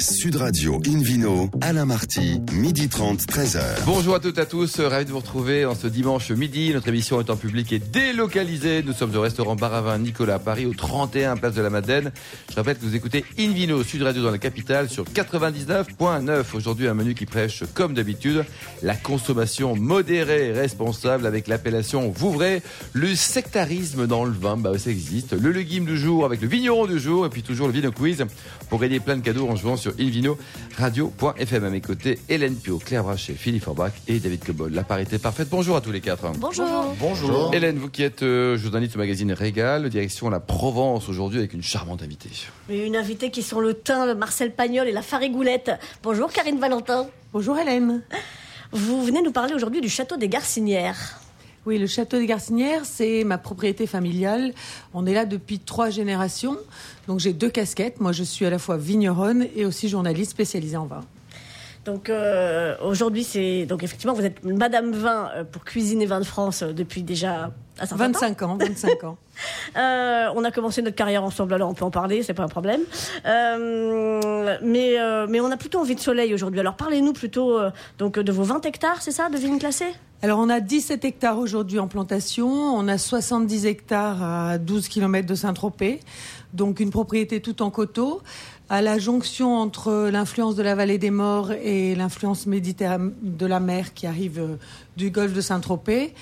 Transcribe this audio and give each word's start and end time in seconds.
Sud 0.00 0.36
Radio 0.36 0.80
Invino, 0.86 1.50
Alain 1.60 1.84
Marty, 1.84 2.40
midi 2.52 2.88
30, 2.88 3.20
13h. 3.22 3.60
Bonjour 3.84 4.14
à 4.14 4.20
toutes 4.20 4.38
et 4.38 4.42
à 4.42 4.46
tous, 4.46 4.78
ravi 4.78 5.04
de 5.04 5.10
vous 5.10 5.18
retrouver 5.18 5.64
en 5.64 5.74
ce 5.74 5.88
dimanche 5.88 6.30
midi. 6.30 6.72
Notre 6.72 6.86
émission 6.86 7.20
est 7.20 7.30
en 7.30 7.36
public 7.36 7.72
et 7.72 7.80
délocalisée. 7.80 8.84
Nous 8.84 8.92
sommes 8.92 9.16
au 9.16 9.20
restaurant 9.20 9.56
Baravin 9.56 9.98
Nicolas 9.98 10.34
à 10.34 10.38
Paris, 10.38 10.66
au 10.66 10.72
31 10.72 11.36
Place 11.36 11.54
de 11.54 11.62
la 11.62 11.70
Madeleine. 11.70 12.12
Je 12.48 12.54
rappelle 12.54 12.76
que 12.76 12.84
vous 12.84 12.94
écoutez 12.94 13.24
Invino 13.40 13.82
Sud 13.82 14.02
Radio 14.02 14.22
dans 14.22 14.30
la 14.30 14.38
capitale 14.38 14.88
sur 14.88 15.04
99.9. 15.04 16.44
Aujourd'hui, 16.54 16.86
un 16.86 16.94
menu 16.94 17.14
qui 17.14 17.26
prêche, 17.26 17.64
comme 17.74 17.94
d'habitude, 17.94 18.44
la 18.82 18.94
consommation 18.94 19.74
modérée 19.74 20.50
et 20.50 20.52
responsable 20.52 21.26
avec 21.26 21.48
l'appellation 21.48 22.08
Vouvray. 22.10 22.62
Le 22.92 23.16
sectarisme 23.16 24.06
dans 24.06 24.24
le 24.24 24.32
vin, 24.32 24.56
bah, 24.56 24.78
ça 24.78 24.90
existe. 24.90 25.32
Le 25.32 25.50
légume 25.50 25.86
du 25.86 25.98
jour 25.98 26.24
avec 26.24 26.40
le 26.40 26.46
vigneron 26.46 26.86
du 26.86 27.00
jour 27.00 27.26
et 27.26 27.30
puis 27.30 27.42
toujours 27.42 27.66
le 27.66 27.72
vino 27.72 27.90
quiz 27.90 28.24
pour 28.68 28.78
gagner 28.78 29.00
plein 29.00 29.16
de 29.16 29.22
cadeaux 29.22 29.48
en 29.48 29.56
jouant 29.56 29.76
sur 29.76 29.87
invino-radio.fm. 29.98 31.64
À 31.64 31.70
mes 31.70 31.80
côtés, 31.80 32.18
Hélène 32.28 32.56
Pio, 32.56 32.78
Claire 32.78 33.04
Brachet, 33.04 33.34
Philippe 33.34 33.64
Forbach 33.64 33.92
et 34.06 34.18
David 34.18 34.44
Cobol. 34.44 34.72
La 34.72 34.84
parité 34.84 35.18
parfaite. 35.18 35.48
Bonjour 35.50 35.76
à 35.76 35.80
tous 35.80 35.92
les 35.92 36.00
quatre. 36.00 36.30
Bonjour. 36.38 36.94
Bonjour. 36.98 37.54
Hélène, 37.54 37.78
vous 37.78 37.88
qui 37.88 38.02
êtes 38.02 38.22
euh, 38.22 38.56
journaliste 38.56 38.96
au 38.96 38.98
magazine 38.98 39.32
Régal, 39.32 39.88
direction 39.88 40.30
la 40.30 40.40
Provence 40.40 41.08
aujourd'hui 41.08 41.38
avec 41.38 41.52
une 41.52 41.62
charmante 41.62 42.02
invitée. 42.02 42.30
Une 42.68 42.96
invitée 42.96 43.30
qui 43.30 43.42
sont 43.42 43.60
le 43.60 43.74
teint, 43.74 44.06
le 44.06 44.14
Marcel 44.14 44.52
Pagnol 44.52 44.88
et 44.88 44.92
la 44.92 45.02
farigoulette. 45.02 45.70
Bonjour 46.02 46.32
Karine 46.32 46.58
Valentin. 46.58 47.06
Bonjour 47.32 47.58
Hélène. 47.58 48.02
Vous 48.72 49.04
venez 49.04 49.22
nous 49.22 49.32
parler 49.32 49.54
aujourd'hui 49.54 49.80
du 49.80 49.88
château 49.88 50.16
des 50.16 50.28
Garcinières. 50.28 51.20
Oui, 51.68 51.76
le 51.76 51.86
château 51.86 52.16
des 52.16 52.24
Garcinières, 52.24 52.86
c'est 52.86 53.24
ma 53.24 53.36
propriété 53.36 53.86
familiale. 53.86 54.54
On 54.94 55.04
est 55.04 55.12
là 55.12 55.26
depuis 55.26 55.58
trois 55.58 55.90
générations. 55.90 56.56
Donc 57.08 57.20
j'ai 57.20 57.34
deux 57.34 57.50
casquettes. 57.50 58.00
Moi, 58.00 58.12
je 58.12 58.22
suis 58.22 58.46
à 58.46 58.50
la 58.50 58.58
fois 58.58 58.78
vigneronne 58.78 59.46
et 59.54 59.66
aussi 59.66 59.86
journaliste 59.90 60.30
spécialisée 60.30 60.78
en 60.78 60.86
vin. 60.86 61.02
Donc 61.84 62.10
euh, 62.10 62.76
aujourd'hui, 62.82 63.24
c'est 63.24 63.66
donc 63.66 63.82
effectivement 63.82 64.12
vous 64.12 64.24
êtes 64.24 64.44
Madame 64.44 64.92
Vin 64.92 65.30
euh, 65.34 65.44
pour 65.44 65.64
cuisiner 65.64 66.06
vin 66.06 66.20
de 66.20 66.24
France 66.24 66.62
euh, 66.62 66.72
depuis 66.72 67.02
déjà 67.02 67.50
un 67.80 67.86
certain 67.86 68.08
25 68.08 68.36
temps. 68.36 68.50
ans, 68.50 68.56
25 68.56 69.04
ans. 69.04 69.18
Euh, 69.76 70.26
on 70.34 70.42
a 70.42 70.50
commencé 70.50 70.82
notre 70.82 70.96
carrière 70.96 71.22
ensemble, 71.22 71.54
alors 71.54 71.70
on 71.70 71.74
peut 71.74 71.84
en 71.84 71.92
parler, 71.92 72.24
c'est 72.24 72.34
pas 72.34 72.42
un 72.42 72.48
problème. 72.48 72.80
Euh, 73.24 74.58
mais 74.62 74.96
mais 75.28 75.40
on 75.40 75.50
a 75.52 75.56
plutôt 75.56 75.78
envie 75.78 75.94
de 75.94 76.00
soleil 76.00 76.34
aujourd'hui. 76.34 76.58
Alors 76.58 76.74
parlez-nous 76.74 77.12
plutôt 77.12 77.56
donc 77.98 78.18
de 78.18 78.32
vos 78.32 78.42
20 78.42 78.66
hectares, 78.66 79.00
c'est 79.00 79.12
ça, 79.12 79.28
de 79.28 79.36
vignes 79.36 79.60
classées? 79.60 79.92
Alors 80.22 80.40
on 80.40 80.48
a 80.48 80.58
17 80.58 81.04
hectares 81.04 81.38
aujourd'hui 81.38 81.78
en 81.78 81.86
plantation, 81.86 82.48
on 82.48 82.88
a 82.88 82.98
70 82.98 83.66
hectares 83.66 84.24
à 84.24 84.58
12 84.58 84.88
km 84.88 85.28
de 85.28 85.34
Saint-Tropez, 85.36 86.00
donc 86.52 86.80
une 86.80 86.90
propriété 86.90 87.40
tout 87.40 87.62
en 87.62 87.70
coteaux, 87.70 88.22
à 88.70 88.82
la 88.82 88.98
jonction 88.98 89.56
entre 89.56 90.08
l'influence 90.10 90.54
de 90.56 90.62
la 90.62 90.74
vallée 90.74 90.98
des 90.98 91.10
morts 91.10 91.52
et 91.52 91.94
l'influence 91.94 92.46
méditerranéenne 92.46 93.12
de 93.22 93.46
la 93.46 93.60
mer 93.60 93.94
qui 93.94 94.06
arrive 94.06 94.38
euh, 94.38 94.56
du 94.96 95.10
golfe 95.10 95.32
de 95.32 95.40
Saint-Tropez. 95.40 96.14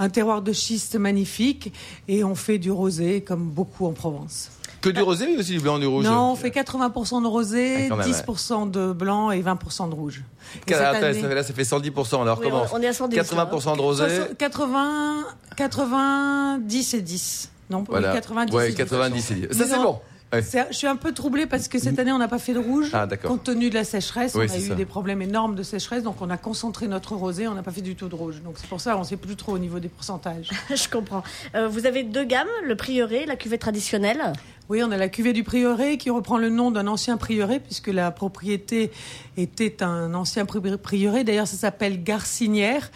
Un 0.00 0.08
terroir 0.08 0.42
de 0.42 0.52
schiste 0.52 0.96
magnifique 0.96 1.72
et 2.08 2.24
on 2.24 2.34
fait 2.34 2.58
du 2.58 2.70
rosé 2.72 3.20
comme 3.22 3.48
beaucoup 3.48 3.86
en 3.86 3.92
Provence. 3.92 4.50
Que 4.80 4.90
du 4.90 5.00
rosé 5.00 5.26
mais 5.28 5.36
aussi 5.38 5.52
du 5.52 5.60
blanc 5.60 5.78
du 5.78 5.86
rouge 5.86 6.04
Non, 6.04 6.32
on 6.32 6.34
fait 6.36 6.50
80% 6.50 7.22
de 7.22 7.26
rosé, 7.28 7.84
Ah, 7.86 7.88
quand 7.88 7.96
même, 7.96 8.10
10% 8.10 8.70
de 8.70 8.92
blanc 8.92 9.30
et 9.30 9.40
20% 9.40 9.88
de 9.88 9.94
rouge. 9.94 10.22
Et 10.66 10.74
Attends, 10.74 10.98
année- 10.98 11.22
ça 11.22 11.28
fait- 11.28 11.34
là, 11.34 11.42
ça 11.42 11.54
fait 11.54 11.64
110%. 11.64 12.20
Alors, 12.22 12.38
Oui, 12.40 12.44
comment 12.50 12.64
on- 12.72 12.82
est 12.82 12.86
à 12.88 12.92
110, 12.92 13.16
80% 13.16 13.76
de 13.76 13.80
rosé. 13.80 14.04
80, 14.36 15.24
90 15.56 16.94
et 16.94 17.00
10. 17.02 17.50
Non, 17.70 17.84
Voilà. 17.88 18.12
90 18.12 18.54
ouais, 18.54 18.66
et 18.66 18.70
10. 18.72 18.76
90 18.76 19.30
et 19.30 19.34
10. 19.36 19.56
Ça, 19.58 19.64
c'est 19.66 19.76
bon. 19.82 20.00
Ouais. 20.32 20.42
Je 20.70 20.76
suis 20.76 20.86
un 20.88 20.96
peu 20.96 21.12
troublée 21.12 21.46
parce 21.46 21.68
que 21.68 21.78
cette 21.78 21.96
année, 21.98 22.10
on 22.10 22.18
n'a 22.18 22.26
pas 22.26 22.40
fait 22.40 22.54
de 22.54 22.58
rouge. 22.58 22.90
Ah, 22.92 23.06
d'accord. 23.06 23.30
Compte 23.30 23.44
tenu 23.44 23.70
de 23.70 23.74
la 23.74 23.84
sécheresse, 23.84 24.34
Oui, 24.34 24.46
on 24.50 24.52
a 24.52 24.58
eu 24.58 24.66
ça. 24.68 24.74
des 24.74 24.84
problèmes 24.84 25.22
énormes 25.22 25.54
de 25.54 25.62
sécheresse, 25.62 26.02
donc 26.02 26.16
on 26.20 26.28
a 26.28 26.36
concentré 26.36 26.88
notre 26.88 27.14
rosé, 27.14 27.46
on 27.46 27.54
n'a 27.54 27.62
pas 27.62 27.70
fait 27.70 27.82
du 27.82 27.94
tout 27.94 28.08
de 28.08 28.14
rouge. 28.16 28.42
Donc 28.44 28.54
c'est 28.56 28.66
pour 28.68 28.80
ça, 28.80 28.96
on 28.96 29.00
ne 29.00 29.04
sait 29.04 29.16
plus 29.16 29.36
trop 29.36 29.52
au 29.52 29.58
niveau 29.58 29.78
des 29.78 29.86
pourcentages. 29.88 30.50
Je 30.74 30.88
comprends. 30.88 31.22
Euh, 31.54 31.68
vous 31.68 31.86
avez 31.86 32.02
deux 32.02 32.24
gammes, 32.24 32.48
le 32.66 32.74
prieuré, 32.74 33.26
la 33.26 33.36
cuvée 33.36 33.58
traditionnelle. 33.58 34.32
Oui, 34.68 34.82
on 34.82 34.90
a 34.90 34.96
la 34.96 35.08
cuvée 35.08 35.32
du 35.34 35.44
prieuré 35.44 35.98
qui 35.98 36.10
reprend 36.10 36.38
le 36.38 36.48
nom 36.48 36.72
d'un 36.72 36.88
ancien 36.88 37.16
prieuré, 37.16 37.60
puisque 37.60 37.88
la 37.88 38.10
propriété 38.10 38.90
était 39.36 39.84
un 39.84 40.14
ancien 40.14 40.46
pri- 40.46 40.76
prieuré. 40.78 41.22
D'ailleurs, 41.22 41.46
ça 41.46 41.56
s'appelle 41.58 42.02
Garcinière, 42.02 42.90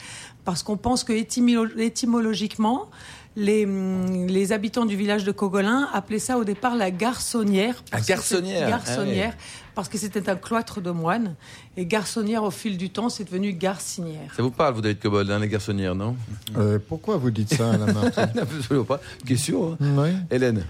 parce 0.45 0.65
qu'on 0.65 0.77
pense 0.78 1.05
que 1.05 1.12
étymo- 1.12 1.78
étymologiquement, 1.78 2.89
les, 3.38 3.65
hum, 3.65 4.26
les 4.26 4.53
habitants 4.53 4.84
du 4.84 4.97
village 4.97 5.25
de 5.25 5.32
Cogolin 5.32 5.88
appelaient 5.93 6.19
ça 6.19 6.38
au 6.38 6.44
départ 6.44 6.75
la 6.75 6.91
garçonnière. 6.91 7.82
Parce 7.91 8.03
que 8.03 8.09
garçonnière. 8.09 8.65
Ah 8.66 8.71
Garçonnière, 8.71 9.34
parce 9.75 9.88
que 9.88 9.97
c'était 9.97 10.28
un 10.28 10.34
cloître 10.34 10.81
de 10.81 10.91
moines. 10.91 11.37
Et 11.77 11.87
garçonnière, 11.87 12.43
au 12.43 12.50
fil 12.50 12.77
du 12.77 12.91
temps, 12.91 13.09
c'est 13.09 13.25
devenu 13.25 13.53
garcinière. 13.53 14.34
Ça 14.37 14.43
vous 14.43 14.50
parle, 14.50 14.75
vous, 14.75 14.81
David 14.81 14.98
Cobol, 14.98 15.31
hein, 15.31 15.38
les 15.38 15.48
garçonnières, 15.48 15.94
non? 15.94 16.16
Euh, 16.56 16.78
pourquoi 16.88 17.16
vous 17.16 17.31
dites 17.31 17.54
ça, 17.54 17.71
Alain 17.71 17.93
Martin 17.93 18.28
Absolument 18.37 18.84
pas. 18.84 19.00
Question, 19.25 19.72
hein. 19.72 19.77
Oui. 19.81 20.10
Hélène. 20.31 20.65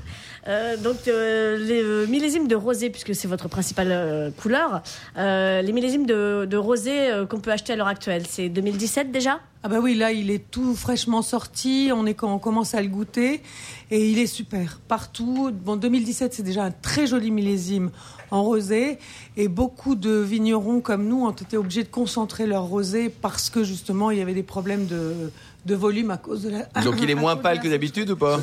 Euh, 0.49 0.77
donc 0.79 1.09
euh, 1.09 1.59
les 1.59 1.83
euh, 1.83 2.07
millésimes 2.07 2.49
de 2.49 2.57
rosé, 2.57 2.89
puisque 2.89 3.15
c'est 3.15 3.29
votre 3.29 3.49
principale 3.49 3.89
euh, 3.91 4.31
couleur, 4.31 4.83
euh, 5.19 5.61
les 5.61 5.73
millésimes 5.73 6.07
de, 6.07 6.47
de 6.49 6.57
rosé 6.57 7.11
euh, 7.11 7.27
qu'on 7.27 7.41
peut 7.41 7.53
acheter 7.53 7.75
à 7.75 7.77
l'heure 7.77 7.87
actuelle, 7.89 8.25
c'est 8.27 8.49
2017 8.49 9.13
déjà? 9.13 9.41
Ah 9.63 9.69
bah 9.69 9.81
oui, 9.83 9.95
là, 9.95 10.13
il 10.13 10.31
est 10.31 10.51
tout 10.51 10.75
fraîchement 10.77 11.21
sorti. 11.21 11.91
On 11.93 12.07
est 12.07 12.15
quand 12.15 12.33
on 12.33 12.39
commence 12.39 12.75
à 12.75 12.81
le 12.81 12.89
goûter 12.89 13.43
et 13.91 14.09
il 14.09 14.19
est 14.19 14.29
super 14.29 14.79
partout. 14.87 15.51
Bon, 15.53 15.77
2017, 15.77 16.33
c'est 16.33 16.45
déjà 16.45 16.63
un 16.65 16.71
très 16.71 17.09
joli 17.09 17.33
millésime 17.33 17.91
en 18.31 18.45
rosé 18.45 18.99
et 19.37 19.49
beaucoup 19.49 19.97
de 19.97 20.13
vignerons 20.13 20.81
comme 20.81 21.09
nous 21.09 21.27
ont 21.27 21.33
été 21.33 21.57
obligés 21.57 21.83
de 21.83 21.89
concentrer 21.89 22.47
leur 22.47 22.65
rosé 22.65 23.09
parce 23.09 23.51
que 23.51 23.65
justement, 23.65 24.13
il 24.13 24.19
y 24.19 24.23
avait 24.23 24.35
des 24.35 24.45
problèmes 24.45 24.87
de, 24.87 25.33
de 25.67 25.75
volume 25.75 26.13
à 26.13 26.19
cause 26.19 26.45
de 26.45 26.51
la. 26.51 26.83
Donc, 26.83 27.03
il 27.03 27.11
est 27.11 27.15
moins 27.17 27.37
pâle 27.37 27.61
que 27.61 27.69
d'habitude 27.69 28.11
ou 28.11 28.17
pas? 28.17 28.41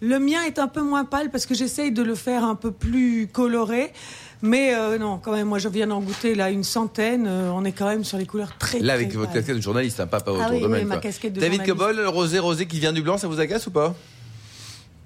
Le 0.00 0.18
mien 0.18 0.42
est 0.46 0.58
un 0.58 0.68
peu 0.68 0.82
moins 0.82 1.04
pâle 1.04 1.30
parce 1.30 1.46
que 1.46 1.54
j'essaye 1.54 1.92
de 1.92 2.02
le 2.02 2.14
faire 2.14 2.44
un 2.44 2.54
peu 2.54 2.70
plus 2.70 3.28
coloré. 3.32 3.92
Mais 4.40 4.72
euh, 4.74 4.98
non, 4.98 5.18
quand 5.18 5.32
même, 5.32 5.48
moi 5.48 5.58
je 5.58 5.68
viens 5.68 5.88
d'en 5.88 6.00
goûter 6.00 6.36
là 6.36 6.50
une 6.50 6.62
centaine. 6.62 7.26
euh, 7.26 7.50
on 7.52 7.64
est 7.64 7.72
quand 7.72 7.88
même 7.88 8.04
sur 8.04 8.18
les 8.18 8.26
couleurs 8.26 8.56
très 8.58 8.78
Là, 8.78 8.94
très 8.94 9.04
avec 9.04 9.14
votre 9.16 9.32
casquette 9.32 9.56
de 9.56 9.60
journaliste, 9.60 9.98
hein, 9.98 10.06
pas, 10.06 10.20
pas 10.20 10.30
Ah 10.32 10.44
autour 10.44 10.52
oui, 10.52 10.60
de 10.62 10.66
oui, 10.66 10.72
même. 10.72 10.86
ma 10.88 10.98
casquette 10.98 11.32
de 11.32 11.40
David 11.40 11.64
journaliste. 11.64 11.78
Cobol, 11.78 11.96
le 11.96 12.08
rosé 12.08 12.38
rosé 12.38 12.66
qui 12.66 12.78
vient 12.78 12.92
du 12.92 13.02
blanc, 13.02 13.18
ça 13.18 13.26
vous 13.26 13.40
agace 13.40 13.66
ou 13.66 13.72
pas? 13.72 13.94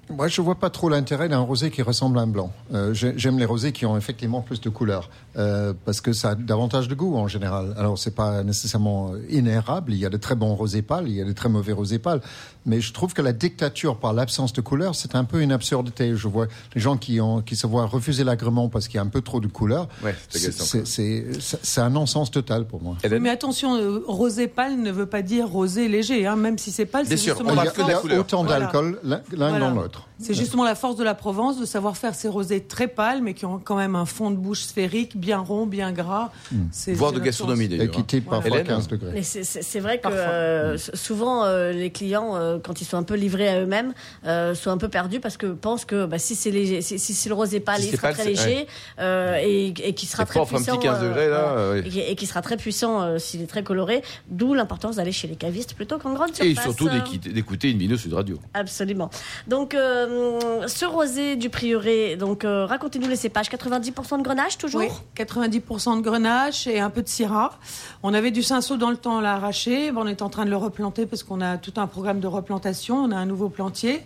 Moi, 0.09 0.27
je 0.27 0.41
vois 0.41 0.55
pas 0.55 0.69
trop 0.69 0.89
l'intérêt 0.89 1.29
d'un 1.29 1.39
rosé 1.39 1.71
qui 1.71 1.81
ressemble 1.81 2.19
à 2.19 2.23
un 2.23 2.27
blanc. 2.27 2.51
Euh, 2.73 2.93
j'ai- 2.93 3.13
J'aime 3.17 3.39
les 3.39 3.45
rosés 3.45 3.71
qui 3.71 3.85
ont 3.85 3.97
effectivement 3.97 4.41
plus 4.41 4.59
de 4.59 4.69
couleurs, 4.69 5.09
euh, 5.37 5.73
parce 5.85 6.01
que 6.01 6.11
ça 6.11 6.31
a 6.31 6.35
davantage 6.35 6.89
de 6.89 6.93
goût 6.93 7.15
en 7.15 7.29
général. 7.29 7.73
Alors, 7.77 7.97
c'est 7.97 8.13
pas 8.13 8.43
nécessairement 8.43 9.13
inérable. 9.29 9.93
Il 9.93 9.97
y 9.97 10.05
a 10.05 10.09
de 10.09 10.17
très 10.17 10.35
bons 10.35 10.53
rosés 10.55 10.81
pâles, 10.81 11.07
il 11.07 11.15
y 11.15 11.21
a 11.21 11.25
de 11.25 11.31
très 11.31 11.47
mauvais 11.47 11.71
rosés 11.71 11.99
pâles. 11.99 12.21
Mais 12.65 12.79
je 12.79 12.93
trouve 12.93 13.13
que 13.13 13.21
la 13.21 13.33
dictature 13.33 13.97
par 13.97 14.13
l'absence 14.13 14.53
de 14.53 14.61
couleurs, 14.61 14.95
c'est 14.95 15.15
un 15.15 15.25
peu 15.25 15.41
une 15.41 15.51
absurdité. 15.51 16.15
Je 16.15 16.27
vois 16.27 16.47
les 16.75 16.79
gens 16.81 16.95
qui, 16.97 17.19
ont, 17.19 17.41
qui 17.41 17.55
se 17.57 17.67
voient 17.67 17.85
refuser 17.85 18.23
l'agrément 18.23 18.69
parce 18.69 18.87
qu'il 18.87 18.95
y 18.95 18.99
a 18.99 19.01
un 19.03 19.07
peu 19.07 19.21
trop 19.21 19.39
de 19.41 19.47
couleurs. 19.47 19.87
Ouais, 20.03 20.15
c'est 20.29 21.81
un 21.81 21.89
non-sens 21.89 22.31
total 22.31 22.65
pour 22.65 22.81
moi. 22.81 22.95
Mais 23.19 23.29
attention, 23.29 23.75
euh, 23.75 24.01
rosé 24.07 24.47
pâle 24.47 24.77
ne 24.79 24.91
veut 24.91 25.05
pas 25.05 25.21
dire 25.21 25.47
rosé 25.47 25.87
léger, 25.87 26.25
hein, 26.25 26.35
même 26.35 26.57
si 26.57 26.71
c'est 26.71 26.85
pâle. 26.85 27.05
Bien 27.05 27.11
c'est 27.17 27.23
sûr, 27.23 27.35
justement 27.35 27.51
on 27.53 27.55
la 27.63 27.71
que 27.71 27.77
de 27.77 27.81
il 27.81 27.85
y 27.87 27.91
la 27.91 27.97
a 27.97 28.01
couleur. 28.01 28.19
autant 28.21 28.43
d'alcool 28.43 28.99
l'un 29.03 29.21
Voilà. 29.35 29.59
dans 29.59 29.71
l'autre. 29.71 30.07
C'est 30.19 30.33
justement 30.33 30.63
la 30.63 30.75
force 30.75 30.95
de 30.95 31.03
la 31.03 31.15
Provence 31.15 31.59
de 31.59 31.65
savoir 31.65 31.97
faire 31.97 32.15
ces 32.15 32.29
rosés 32.29 32.61
très 32.63 32.87
pâles, 32.87 33.21
mais 33.21 33.33
qui 33.33 33.45
ont 33.45 33.59
quand 33.61 33.75
même 33.75 33.95
un 33.95 34.05
fond 34.05 34.31
de 34.31 34.37
bouche 34.37 34.61
sphérique, 34.63 35.17
bien 35.17 35.39
rond, 35.39 35.65
bien 35.65 35.91
gras. 35.91 36.31
C'est- 36.71 36.93
Voire 36.93 37.11
de 37.11 37.19
gastronomie. 37.19 37.65
Et 37.65 37.67
d'ailleurs. 37.69 37.91
qui 37.91 38.03
type 38.05 38.25
Voilà. 38.25 38.41
parfois 38.41 38.57
Hélène 38.59 38.67
15 38.75 38.87
degrés. 38.87 39.11
Mais 39.13 39.23
c'est- 39.23 39.79
vrai 39.81 39.99
que 39.99 40.07
euh, 40.09 40.75
s- 40.75 40.91
souvent 40.93 41.43
euh, 41.43 41.71
les 41.73 41.89
clients, 41.91 42.35
euh, 42.37 42.52
quand 42.57 42.81
ils 42.81 42.85
sont 42.85 42.97
un 42.97 43.03
peu 43.03 43.15
livrés 43.15 43.47
à 43.49 43.61
eux-mêmes, 43.61 43.93
euh, 44.25 44.53
sont 44.55 44.69
un 44.71 44.77
peu 44.77 44.89
perdus 44.89 45.19
parce 45.19 45.37
que 45.37 45.47
pensent 45.47 45.85
que 45.85 46.05
bah, 46.05 46.19
si 46.19 46.35
c'est 46.35 46.51
léger, 46.51 46.81
si, 46.81 47.29
le 47.29 47.35
rosé 47.35 47.59
pâle, 47.59 47.81
Si 47.81 47.87
il 47.89 47.95
sera 47.95 48.09
pâle, 48.09 48.13
très 48.15 48.25
léger 48.25 48.67
euh, 48.99 49.37
et, 49.41 49.67
et 49.83 49.93
qui 49.93 50.05
sera 50.05 50.25
très 50.25 50.39
un 50.39 50.45
puissant. 50.45 50.77
petit 50.77 50.87
15 50.87 51.01
degrés, 51.01 51.29
là, 51.29 51.53
voilà. 51.53 51.69
ouais. 51.71 51.79
et, 51.79 51.89
qui- 51.89 51.99
et 52.01 52.15
qui 52.15 52.25
sera 52.25 52.41
très 52.41 52.57
puissant 52.57 53.01
euh, 53.01 53.17
s'il 53.17 53.41
est 53.41 53.47
très 53.47 53.63
coloré. 53.63 54.03
D'où 54.29 54.53
l'importance 54.53 54.97
d'aller 54.97 55.11
chez 55.11 55.27
les 55.27 55.35
cavistes 55.35 55.73
plutôt 55.73 55.97
qu'en 55.97 56.13
grande 56.13 56.35
surface. 56.35 56.45
Et 56.51 56.55
surtout 56.55 56.87
euh. 56.87 56.99
d'écouter 57.31 57.71
une 57.71 57.77
vidéo 57.77 57.97
Sud 57.97 58.13
Radio. 58.13 58.39
Absolument. 58.53 59.09
Donc, 59.47 59.73
euh, 59.75 60.67
ce 60.67 60.85
rosé 60.85 61.35
du 61.35 61.49
prieuré, 61.49 62.15
donc 62.15 62.43
euh, 62.45 62.65
racontez-nous 62.65 63.07
les 63.07 63.15
cépages. 63.15 63.49
90% 63.49 64.17
de 64.19 64.23
grenache 64.23 64.57
toujours 64.57 64.81
Oui, 64.81 64.87
90% 65.17 65.97
de 65.97 66.01
grenache 66.01 66.67
et 66.67 66.79
un 66.79 66.89
peu 66.89 67.01
de 67.01 67.07
syrah. 67.07 67.57
On 68.03 68.13
avait 68.13 68.31
du 68.31 68.43
cinceau 68.43 68.77
dans 68.77 68.89
le 68.89 68.97
temps, 68.97 69.17
on 69.17 69.21
l'a 69.21 69.33
arraché. 69.33 69.91
Bon, 69.91 70.01
on 70.03 70.07
est 70.07 70.21
en 70.21 70.29
train 70.29 70.45
de 70.45 70.49
le 70.49 70.57
replanter 70.57 71.05
parce 71.05 71.23
qu'on 71.23 71.41
a 71.41 71.57
tout 71.57 71.73
un 71.77 71.87
programme 71.87 72.19
de 72.19 72.27
replantation. 72.27 72.42
On 72.89 73.11
a 73.11 73.15
un 73.15 73.25
nouveau 73.25 73.49
plantier. 73.49 74.01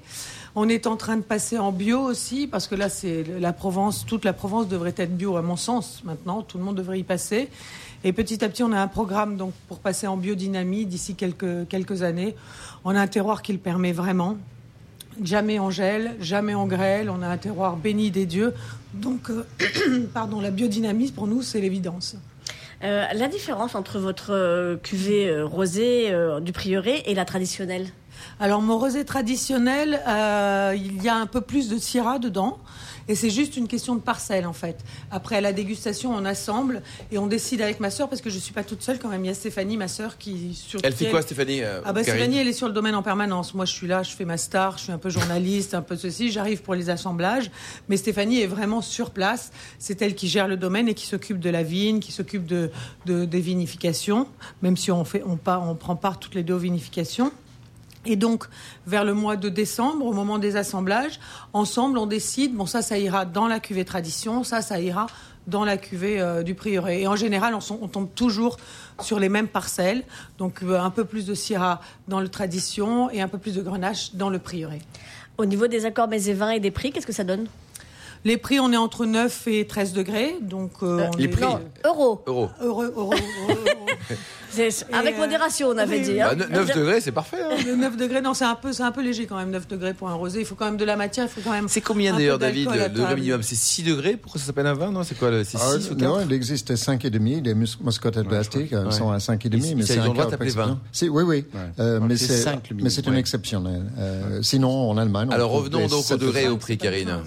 On 0.55 0.69
est 0.69 0.87
en 0.87 0.95
train 0.95 1.17
de 1.17 1.21
passer 1.21 1.57
en 1.57 1.71
bio 1.71 1.99
aussi 1.99 2.47
parce 2.47 2.67
que 2.67 2.75
là, 2.75 2.89
c'est 2.89 3.23
la 3.39 3.53
Provence. 3.53 4.05
Toute 4.05 4.25
la 4.25 4.33
Provence 4.33 4.67
devrait 4.67 4.95
être 4.97 5.15
bio 5.15 5.37
à 5.37 5.41
mon 5.41 5.55
sens 5.55 6.01
maintenant. 6.03 6.41
Tout 6.41 6.57
le 6.57 6.63
monde 6.63 6.75
devrait 6.75 6.99
y 6.99 7.03
passer. 7.03 7.49
Et 8.03 8.13
petit 8.13 8.43
à 8.43 8.49
petit, 8.49 8.63
on 8.63 8.71
a 8.71 8.79
un 8.79 8.87
programme 8.87 9.37
donc 9.37 9.53
pour 9.67 9.79
passer 9.79 10.07
en 10.07 10.17
biodynamie 10.17 10.85
d'ici 10.85 11.15
quelques 11.15 12.01
années. 12.03 12.35
On 12.85 12.95
a 12.95 13.01
un 13.01 13.07
terroir 13.07 13.41
qui 13.41 13.53
le 13.53 13.59
permet 13.59 13.91
vraiment. 13.91 14.37
Jamais 15.23 15.59
on 15.59 15.71
gèle, 15.71 16.15
jamais 16.19 16.53
on 16.53 16.67
grêle. 16.67 17.09
On 17.09 17.21
a 17.21 17.27
un 17.27 17.37
terroir 17.37 17.75
béni 17.75 18.11
des 18.11 18.25
dieux. 18.25 18.53
Donc, 18.93 19.29
euh, 19.29 19.45
pardon, 20.13 20.41
la 20.41 20.51
biodynamie 20.51 21.11
pour 21.11 21.27
nous, 21.27 21.41
c'est 21.41 21.59
l'évidence. 21.59 22.15
Euh, 22.83 23.05
la 23.13 23.27
différence 23.27 23.73
entre 23.73 23.97
votre 23.97 24.33
euh, 24.33 24.77
cuvée 24.77 25.41
rosée 25.41 26.13
du 26.41 26.51
prieuré 26.51 27.03
et 27.05 27.15
la 27.15 27.25
traditionnelle? 27.25 27.87
Alors, 28.39 28.61
mon 28.61 28.77
rosé 28.77 29.05
traditionnel, 29.05 30.01
euh, 30.07 30.73
il 30.75 31.01
y 31.03 31.09
a 31.09 31.15
un 31.15 31.25
peu 31.27 31.41
plus 31.41 31.69
de 31.69 31.77
syrah 31.77 32.19
dedans. 32.19 32.57
Et 33.09 33.15
c'est 33.15 33.29
juste 33.29 33.55
une 33.55 33.69
question 33.69 33.95
de 33.95 34.01
parcelle, 34.01 34.45
en 34.45 34.51
fait. 34.51 34.79
Après, 35.11 35.37
à 35.37 35.41
la 35.41 35.53
dégustation, 35.53 36.13
on 36.13 36.25
assemble 36.25 36.81
et 37.09 37.17
on 37.17 37.25
décide 37.27 37.61
avec 37.61 37.79
ma 37.79 37.89
sœur, 37.89 38.09
parce 38.09 38.19
que 38.19 38.29
je 38.29 38.35
ne 38.35 38.41
suis 38.41 38.51
pas 38.53 38.63
toute 38.65 38.81
seule 38.81 38.99
quand 38.99 39.07
même. 39.07 39.23
Il 39.23 39.27
y 39.27 39.31
a 39.31 39.33
Stéphanie, 39.33 39.77
ma 39.77 39.87
sœur, 39.87 40.17
qui... 40.17 40.53
Sur 40.53 40.81
Elle 40.83 40.91
fait 40.93 41.09
quoi, 41.09 41.21
Stéphanie 41.21 41.63
euh, 41.63 41.79
Ah 41.85 41.93
bah 41.93 42.03
Karine 42.03 42.19
Stéphanie, 42.23 42.39
elle 42.39 42.49
est 42.49 42.53
sur 42.53 42.67
le 42.67 42.73
domaine 42.73 42.95
en 42.95 43.03
permanence. 43.03 43.53
Moi, 43.53 43.63
je 43.63 43.71
suis 43.71 43.87
là, 43.87 44.03
je 44.03 44.11
fais 44.11 44.25
ma 44.25 44.35
star, 44.35 44.77
je 44.77 44.83
suis 44.83 44.91
un 44.91 44.97
peu 44.97 45.09
journaliste, 45.09 45.73
un 45.73 45.81
peu 45.81 45.95
ceci. 45.95 46.31
J'arrive 46.33 46.63
pour 46.63 46.75
les 46.75 46.89
assemblages, 46.89 47.49
mais 47.87 47.95
Stéphanie 47.95 48.41
est 48.41 48.47
vraiment 48.47 48.81
sur 48.81 49.11
place. 49.11 49.51
C'est 49.79 50.01
elle 50.01 50.13
qui 50.13 50.27
gère 50.27 50.49
le 50.49 50.57
domaine 50.57 50.89
et 50.89 50.93
qui 50.93 51.05
s'occupe 51.07 51.39
de 51.39 51.49
la 51.49 51.63
vigne, 51.63 52.01
qui 52.01 52.11
s'occupe 52.11 52.45
de, 52.45 52.71
de- 53.05 53.23
des 53.23 53.39
vinifications, 53.39 54.27
même 54.61 54.75
si 54.75 54.91
on 54.91 55.05
fait, 55.05 55.23
on 55.25 55.37
pas, 55.37 55.59
on 55.65 55.75
prend 55.75 55.95
part 55.95 56.19
toutes 56.19 56.35
les 56.35 56.43
deux 56.43 56.55
aux 56.55 56.59
vinifications. 56.59 57.31
Et 58.07 58.15
donc, 58.15 58.45
vers 58.85 59.03
le 59.03 59.13
mois 59.13 59.35
de 59.35 59.49
décembre, 59.49 60.05
au 60.05 60.13
moment 60.13 60.39
des 60.39 60.55
assemblages, 60.55 61.19
ensemble, 61.51 61.97
on 61.97 62.05
décide, 62.05 62.55
bon, 62.55 62.65
ça, 62.65 62.81
ça 62.81 62.97
ira 62.97 63.25
dans 63.25 63.47
la 63.47 63.59
cuvée 63.59 63.83
tradition, 63.83 64.45
ça, 64.45 64.61
ça 64.61 64.79
ira 64.79 65.07
dans 65.45 65.65
la 65.65 65.77
cuvée 65.77 66.21
euh, 66.21 66.41
du 66.41 66.55
prieuré. 66.55 67.01
Et 67.01 67.07
en 67.07 67.17
général, 67.17 67.53
on, 67.53 67.87
tombe 67.87 68.07
toujours 68.15 68.57
sur 69.01 69.19
les 69.19 69.27
mêmes 69.27 69.49
parcelles. 69.49 70.03
Donc, 70.37 70.63
euh, 70.63 70.79
un 70.79 70.89
peu 70.89 71.03
plus 71.03 71.25
de 71.25 71.33
syrah 71.33 71.81
dans 72.07 72.21
le 72.21 72.29
tradition 72.29 73.09
et 73.11 73.21
un 73.21 73.27
peu 73.27 73.37
plus 73.37 73.55
de 73.55 73.61
grenache 73.61 74.15
dans 74.15 74.29
le 74.29 74.39
prieuré. 74.39 74.81
Au 75.37 75.45
niveau 75.45 75.67
des 75.67 75.85
accords 75.85 76.07
mets 76.07 76.23
et 76.27 76.33
vins 76.33 76.51
et 76.51 76.61
des 76.61 76.71
prix, 76.71 76.91
qu'est-ce 76.91 77.07
que 77.07 77.13
ça 77.13 77.25
donne? 77.25 77.47
Les 78.25 78.37
prix, 78.37 78.59
on 78.59 78.71
est 78.73 78.77
entre 78.77 79.05
9 79.05 79.47
et 79.47 79.65
13 79.67 79.93
degrés. 79.93 80.35
Donc, 80.41 80.71
euh, 80.83 81.07
on 81.13 81.17
les 81.17 81.25
est- 81.25 81.27
prix 81.29 81.41
Non, 81.45 81.59
euros. 81.85 82.23
Euros. 82.27 82.49
Heureux, 82.61 82.93
heureux. 82.95 83.15
C'est- 84.49 84.85
Avec 84.93 85.15
euh, 85.15 85.19
modération, 85.19 85.67
on 85.69 85.77
avait 85.77 85.97
oui, 85.99 86.03
dit. 86.05 86.21
hein. 86.21 86.29
Bah, 86.37 86.45
9 86.49 86.73
degrés, 86.75 87.01
c'est 87.01 87.11
parfait. 87.11 87.37
hein. 87.43 87.55
Le 87.65 87.75
9 87.75 87.97
degrés, 87.97 88.21
non, 88.21 88.33
c'est 88.33 88.45
un 88.45 88.55
peu, 88.55 88.71
c'est 88.71 88.81
un 88.81 88.91
peu 88.93 89.03
léger 89.03 89.25
quand 89.25 89.35
même, 89.35 89.51
9 89.51 89.67
degrés 89.67 89.93
pour 89.93 90.07
un 90.09 90.13
rosé. 90.13 90.39
Il 90.39 90.45
faut 90.45 90.55
quand 90.55 90.65
même 90.65 90.77
de 90.77 90.85
la 90.85 90.95
matière, 90.95 91.25
il 91.25 91.29
faut 91.29 91.41
quand 91.43 91.51
même. 91.51 91.67
C'est 91.67 91.81
combien 91.81 92.13
d'ailleurs, 92.15 92.39
David, 92.39 92.69
le 92.71 92.89
degré 92.89 93.15
minimum? 93.15 93.43
C'est 93.43 93.55
6 93.55 93.83
degrés? 93.83 94.15
Pourquoi 94.15 94.39
ça 94.39 94.47
s'appelle 94.47 94.65
un 94.67 94.73
vin? 94.73 94.89
Non, 94.91 95.03
c'est 95.03 95.15
quoi 95.19 95.29
le- 95.31 95.43
C'est 95.43 95.57
Ah, 95.61 95.73
6 95.77 95.91
ou 95.91 95.95
non, 95.95 96.15
4 96.15 96.25
il 96.29 96.33
existe 96.33 96.75
5,5, 96.75 97.41
les 97.43 97.53
mus- 97.53 97.77
moscatel 97.81 98.23
plastiques 98.25 98.73
euh, 98.73 98.85
Ouais. 98.85 98.91
sont 98.91 99.11
à 99.11 99.19
5,5, 99.19 99.57
Ici, 99.57 99.75
mais 99.75 99.83
c'est 99.83 99.99
un 99.99 100.05
droit 100.05 100.23
cas 100.25 100.31
d'appeler 100.31 100.47
exceptionnel. 100.49 100.75
vin. 100.77 100.81
C'est- 100.91 101.09
Oui, 101.09 101.23
oui, 101.23 101.45
Ouais. 101.53 101.59
euh, 101.79 101.99
mais 102.01 102.89
c'est 102.89 103.05
une 103.07 103.15
exceptionnelle. 103.15 103.83
Euh, 103.99 104.39
sinon, 104.41 104.89
en 104.89 104.97
Allemagne, 104.97 105.27
Alors 105.31 105.51
revenons 105.51 105.87
donc 105.87 106.05
au 106.09 106.15
degré 106.17 106.39
et 106.39 106.43
degrés. 106.43 106.47
au 106.49 106.57
prix, 106.57 106.77
Karine. 106.77 107.17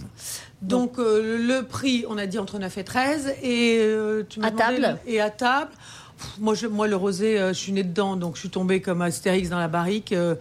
Donc 0.62 0.99
euh, 0.99 1.39
le 1.39 1.62
prix, 1.65 2.05
on 2.09 2.19
a 2.19 2.27
dit 2.27 2.39
entre 2.39 2.59
9 2.59 2.79
et 2.79 2.85
13. 2.85 3.35
Et 3.43 3.79
euh, 3.81 4.23
tu 4.29 4.43
À 4.43 4.51
table 4.51 4.99
le- 5.07 5.12
Et 5.12 5.21
à 5.21 5.31
table. 5.31 5.71
Pff, 6.19 6.39
Moi, 6.39 6.55
je, 6.55 6.67
moi, 6.67 6.87
le 6.87 6.97
rosé, 6.97 7.39
euh, 7.41 7.49
je 7.55 7.59
suis 7.59 7.73
née 7.73 7.83
dedans, 7.83 8.17
donc 8.17 8.35
je 8.35 8.41
suis 8.41 8.51
tombée 8.51 8.81
comme 8.83 9.01
Astérix 9.01 9.49
dans 9.49 9.59
la 9.59 9.69
barrique. 9.69 10.12
euh, 10.12 10.35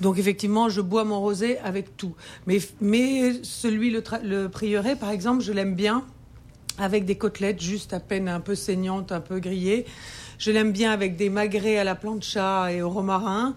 donc, 0.00 0.18
effectivement, 0.18 0.68
je 0.68 0.80
bois 0.80 1.04
mon 1.04 1.20
rosé 1.20 1.58
avec 1.58 1.96
tout. 1.96 2.14
Mais, 2.46 2.58
mais 2.80 3.32
celui, 3.42 3.90
le, 3.90 4.02
le 4.22 4.48
prieuré, 4.48 4.94
par 4.94 5.10
exemple, 5.10 5.42
je 5.42 5.52
l'aime 5.52 5.74
bien 5.74 6.04
avec 6.78 7.04
des 7.04 7.16
côtelettes 7.16 7.60
juste 7.62 7.92
à 7.94 8.00
peine 8.00 8.28
un 8.28 8.40
peu 8.40 8.54
saignantes, 8.54 9.10
un 9.12 9.20
peu 9.20 9.38
grillées. 9.40 9.86
Je 10.38 10.50
l'aime 10.50 10.72
bien 10.72 10.90
avec 10.92 11.16
des 11.16 11.30
magrets 11.30 11.78
à 11.78 11.84
la 11.84 11.94
plancha 11.94 12.72
et 12.72 12.82
au 12.82 12.90
romarin. 12.90 13.54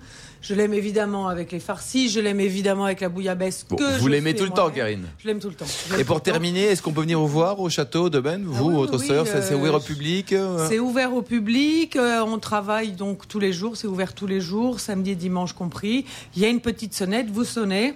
Je 0.48 0.54
l'aime 0.54 0.74
évidemment 0.74 1.28
avec 1.28 1.52
les 1.52 1.60
farcis. 1.60 2.10
Je 2.10 2.22
l'aime 2.22 2.40
évidemment 2.40 2.86
avec 2.86 3.02
la 3.02 3.10
bouillabaisse 3.10 3.66
Bon, 3.70 3.76
que 3.76 4.00
vous 4.00 4.08
l'aimez 4.08 4.34
tout 4.34 4.46
le 4.46 4.52
temps. 4.52 4.70
Karine 4.70 5.06
Je 5.18 5.28
l'aime 5.28 5.40
tout 5.40 5.50
le 5.50 5.56
temps. 5.56 5.66
Et 6.00 6.06
pour 6.06 6.22
terminer, 6.22 6.62
est-ce 6.62 6.82
qu'on 6.82 6.94
peut 6.94 7.02
venir 7.02 7.20
vous 7.20 7.28
voir 7.28 7.60
au 7.60 7.70
château 7.70 8.10
de 8.10 8.22
Ben 8.22 8.42
Vous, 8.46 8.56
Ah 8.56 8.68
oui, 8.70 8.76
votre 8.76 8.98
oui, 8.98 9.08
sœur, 9.08 9.28
c'est 9.28 9.52
euh, 9.52 9.58
ouvert 9.58 9.74
au 9.76 9.80
public 9.82 10.32
euh 10.32 10.66
C'est 10.70 10.80
ouvert 10.80 11.14
au 11.14 11.22
public. 11.22 11.98
euh, 11.98 12.22
on 12.26 12.40
travaille 12.40 12.94
donc 12.94 13.28
tous 13.28 13.40
les 13.40 13.52
jours. 13.52 13.76
C'est 13.76 13.88
ouvert 13.88 14.14
tous 14.14 14.28
les 14.28 14.40
jours, 14.40 14.80
samedi 14.80 15.12
et 15.12 15.16
dimanche 15.16 15.52
compris. 15.52 16.06
Il 16.38 16.42
y 16.42 16.46
a 16.46 16.48
une 16.48 16.62
petite 16.62 16.94
sonnette. 16.94 17.30
Vous 17.30 17.44
sonnez. 17.44 17.96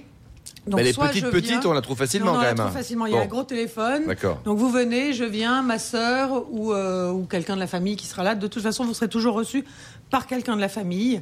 Donc, 0.67 0.79
Mais 0.79 0.83
les 0.83 0.93
petites 0.93 1.29
petites, 1.29 1.65
on 1.65 1.73
la 1.73 1.81
trouve 1.81 1.97
facilement 1.97 2.33
quand 2.33 2.39
on 2.39 2.41
la 2.41 2.47
même. 2.49 2.57
trouve 2.57 2.67
hein. 2.67 2.71
facilement. 2.71 3.05
Il 3.05 3.13
y 3.13 3.17
a 3.17 3.21
un 3.21 3.27
gros 3.27 3.43
téléphone. 3.43 4.07
D'accord. 4.07 4.41
Donc 4.43 4.57
vous 4.57 4.69
venez, 4.69 5.13
je 5.13 5.23
viens, 5.23 5.61
ma 5.61 5.79
sœur 5.79 6.43
ou, 6.51 6.73
euh, 6.73 7.11
ou 7.11 7.25
quelqu'un 7.25 7.55
de 7.55 7.61
la 7.61 7.67
famille 7.67 7.95
qui 7.95 8.07
sera 8.07 8.23
là. 8.23 8.35
De 8.35 8.47
toute 8.47 8.61
façon, 8.61 8.83
vous 8.83 8.93
serez 8.93 9.07
toujours 9.07 9.33
reçu 9.35 9.63
par 10.11 10.27
quelqu'un 10.27 10.55
de 10.55 10.61
la 10.61 10.69
famille 10.69 11.17
euh, 11.17 11.21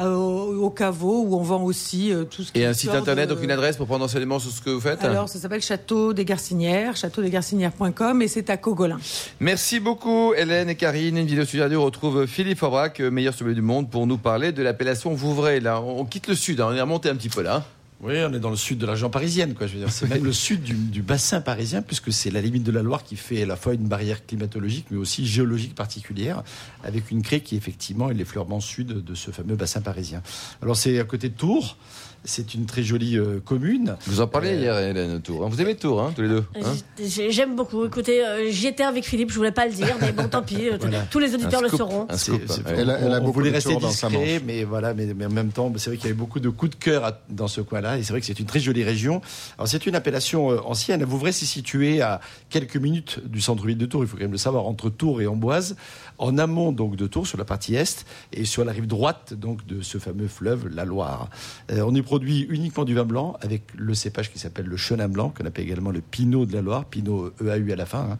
au, 0.00 0.64
au 0.64 0.70
caveau 0.70 1.22
où 1.22 1.36
on 1.36 1.42
vend 1.42 1.62
aussi 1.62 2.12
euh, 2.12 2.24
tout 2.24 2.42
ce 2.42 2.52
qui 2.52 2.60
Et 2.60 2.66
un 2.66 2.72
site 2.72 2.90
internet, 2.90 3.28
de- 3.28 3.34
donc 3.34 3.44
une 3.44 3.50
adresse 3.50 3.76
pour 3.76 3.86
prendre 3.86 4.04
enseignement 4.04 4.38
sur 4.38 4.50
ce 4.50 4.60
que 4.60 4.70
vous 4.70 4.80
faites 4.80 5.02
Alors, 5.04 5.28
ça 5.28 5.38
s'appelle 5.38 5.60
Château 5.62 6.12
des 6.12 6.24
Garcinières, 6.24 6.96
châteaudesgarcinières.com 6.96 8.22
et 8.22 8.28
c'est 8.28 8.50
à 8.50 8.56
Cogolin. 8.56 8.98
Merci 9.40 9.80
beaucoup 9.80 10.34
Hélène 10.34 10.68
et 10.68 10.74
Karine. 10.76 11.16
Une 11.16 11.26
vidéo 11.26 11.44
studio 11.44 11.62
radio 11.64 11.82
retrouve 11.84 12.26
Philippe 12.26 12.62
Aubrac, 12.62 13.00
euh, 13.00 13.10
meilleur 13.10 13.34
sommelier 13.34 13.54
du 13.56 13.62
monde, 13.62 13.88
pour 13.90 14.06
nous 14.06 14.18
parler 14.18 14.52
de 14.52 14.62
l'appellation 14.62 15.14
Vouvray. 15.14 15.60
Là, 15.60 15.80
on 15.80 15.94
on 16.00 16.04
quitte 16.04 16.26
le 16.28 16.34
sud, 16.34 16.60
hein, 16.60 16.66
on 16.70 16.74
est 16.74 16.80
remonté 16.80 17.08
un 17.08 17.14
petit 17.16 17.28
peu 17.30 17.40
là. 17.42 17.64
Oui, 18.04 18.16
on 18.28 18.34
est 18.34 18.38
dans 18.38 18.50
le 18.50 18.56
sud 18.56 18.76
de 18.76 18.84
la 18.84 18.92
région 18.92 19.08
parisienne, 19.08 19.54
quoi. 19.54 19.66
Je 19.66 19.72
veux 19.72 19.78
dire, 19.78 19.90
c'est 19.90 20.06
même 20.06 20.24
le 20.26 20.32
sud 20.32 20.62
du, 20.62 20.74
du 20.74 21.00
bassin 21.00 21.40
parisien, 21.40 21.80
puisque 21.80 22.12
c'est 22.12 22.30
la 22.30 22.42
limite 22.42 22.62
de 22.62 22.70
la 22.70 22.82
Loire 22.82 23.02
qui 23.02 23.16
fait 23.16 23.42
à 23.42 23.46
la 23.46 23.56
fois 23.56 23.72
une 23.72 23.88
barrière 23.88 24.26
climatologique, 24.26 24.84
mais 24.90 24.98
aussi 24.98 25.26
géologique 25.26 25.74
particulière, 25.74 26.42
avec 26.82 27.10
une 27.10 27.22
craie 27.22 27.40
qui 27.40 27.56
effectivement 27.56 28.10
est 28.10 28.14
l'effleurement 28.14 28.60
sud 28.60 28.88
de 29.02 29.14
ce 29.14 29.30
fameux 29.30 29.56
bassin 29.56 29.80
parisien. 29.80 30.22
Alors 30.60 30.76
c'est 30.76 31.00
à 31.00 31.04
côté 31.04 31.30
de 31.30 31.34
Tours. 31.34 31.78
C'est 32.26 32.54
une 32.54 32.64
très 32.64 32.82
jolie 32.82 33.18
euh, 33.18 33.38
commune. 33.44 33.96
Vous 34.06 34.22
en 34.22 34.26
parlez 34.26 34.50
Euh, 34.54 34.60
hier, 34.60 34.78
Hélène, 34.78 35.20
Tours. 35.20 35.44
hein. 35.44 35.48
Vous 35.50 35.60
aimez 35.60 35.74
Tours, 35.74 36.00
hein, 36.00 36.12
tous 36.16 36.22
les 36.22 36.28
deux 36.28 36.44
hein 36.56 36.72
J'ai- 36.98 37.30
J'aime 37.30 37.54
beaucoup. 37.54 37.84
Écoutez, 37.84 38.24
euh, 38.24 38.50
j'y 38.50 38.66
étais 38.66 38.82
avec 38.82 39.04
Philippe, 39.04 39.30
je 39.30 39.36
voulais 39.36 39.52
pas 39.52 39.66
le 39.66 39.72
dire, 39.74 39.94
mais 40.00 40.10
bon, 40.12 40.26
tant 40.28 40.42
pis. 40.42 40.68
euh, 40.70 40.78
Voilà. 40.80 41.00
Tous 41.10 41.18
les 41.18 41.34
auditeurs 41.34 41.60
Un 41.60 41.62
le 41.64 41.68
scoop. 41.68 41.78
sauront. 41.80 42.06
Un 42.08 42.16
C'est- 42.16 42.32
scoop. 42.32 42.42
c'est- 42.46 42.64
ouais. 42.66 42.74
Elle 42.78 42.90
a- 42.90 42.98
elle 42.98 43.12
a 43.12 43.16
on, 43.16 43.20
on 43.20 43.20
beaucoup 43.24 43.32
voulait 43.34 43.50
de 43.50 43.54
rester 43.56 43.72
tours 43.72 43.80
dans 43.80 43.90
sa 43.90 44.08
discret, 44.08 44.32
manche. 44.34 44.42
mais 44.46 44.64
voilà, 44.64 44.94
mais, 44.94 45.12
mais 45.14 45.26
en 45.26 45.30
même 45.30 45.50
temps, 45.50 45.70
c'est 45.76 45.90
vrai 45.90 45.96
qu'il 45.98 46.06
y 46.06 46.08
avait 46.10 46.18
beaucoup 46.18 46.40
de 46.40 46.48
coups 46.48 46.70
de 46.70 46.76
cœur 46.82 47.04
à- 47.04 47.20
dans 47.28 47.46
ce 47.48 47.60
coin-là, 47.60 47.98
et 47.98 48.02
c'est 48.02 48.12
vrai 48.14 48.20
que 48.20 48.26
c'est 48.26 48.40
une 48.40 48.46
très 48.46 48.60
jolie 48.60 48.84
région. 48.84 49.20
Alors 49.58 49.68
c'est 49.68 49.84
une 49.84 49.94
appellation 49.94 50.50
euh, 50.50 50.60
ancienne. 50.64 51.04
Vouvray, 51.04 51.32
c'est 51.34 51.44
situé 51.44 52.00
à 52.00 52.20
quelques 52.48 52.78
minutes 52.78 53.20
du 53.26 53.42
centre-ville 53.42 53.76
de 53.76 53.84
Tours. 53.86 54.02
Il 54.02 54.06
faut 54.08 54.16
quand 54.16 54.22
même 54.22 54.32
le 54.32 54.38
savoir, 54.38 54.64
entre 54.66 54.88
Tours 54.88 55.20
et 55.20 55.26
Amboise, 55.26 55.76
en 56.16 56.38
amont 56.38 56.72
donc 56.72 56.96
de 56.96 57.06
Tours, 57.06 57.26
sur 57.26 57.36
la 57.36 57.44
partie 57.44 57.74
est, 57.74 58.06
et 58.32 58.46
sur 58.46 58.64
la 58.64 58.72
rive 58.72 58.86
droite 58.86 59.34
donc 59.34 59.66
de 59.66 59.82
ce 59.82 59.98
fameux 59.98 60.28
fleuve, 60.28 60.68
la 60.68 60.86
Loire. 60.86 61.28
Euh, 61.70 61.82
on 61.86 61.94
y 61.94 62.00
produit 62.14 62.46
uniquement 62.48 62.84
du 62.84 62.94
vin 62.94 63.04
blanc 63.04 63.36
avec 63.40 63.62
le 63.76 63.92
cépage 63.92 64.30
qui 64.30 64.38
s'appelle 64.38 64.66
le 64.66 64.76
chenin 64.76 65.08
blanc, 65.08 65.30
qu'on 65.36 65.44
appelle 65.46 65.64
également 65.64 65.90
le 65.90 66.00
pinot 66.00 66.46
de 66.46 66.52
la 66.52 66.62
Loire, 66.62 66.84
pinot 66.84 67.32
EAU 67.40 67.72
à 67.72 67.74
la 67.74 67.86
fin, 67.86 68.08
hein, 68.12 68.18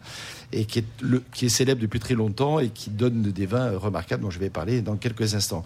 et 0.51 0.65
qui 0.65 0.79
est, 0.79 1.47
célèbre 1.49 1.79
depuis 1.79 2.01
très 2.01 2.13
longtemps 2.13 2.59
et 2.59 2.71
qui 2.71 2.89
donne 2.89 3.21
des 3.21 3.45
vins 3.45 3.77
remarquables 3.77 4.21
dont 4.21 4.29
je 4.29 4.39
vais 4.39 4.49
parler 4.49 4.81
dans 4.81 4.97
quelques 4.97 5.33
instants. 5.33 5.63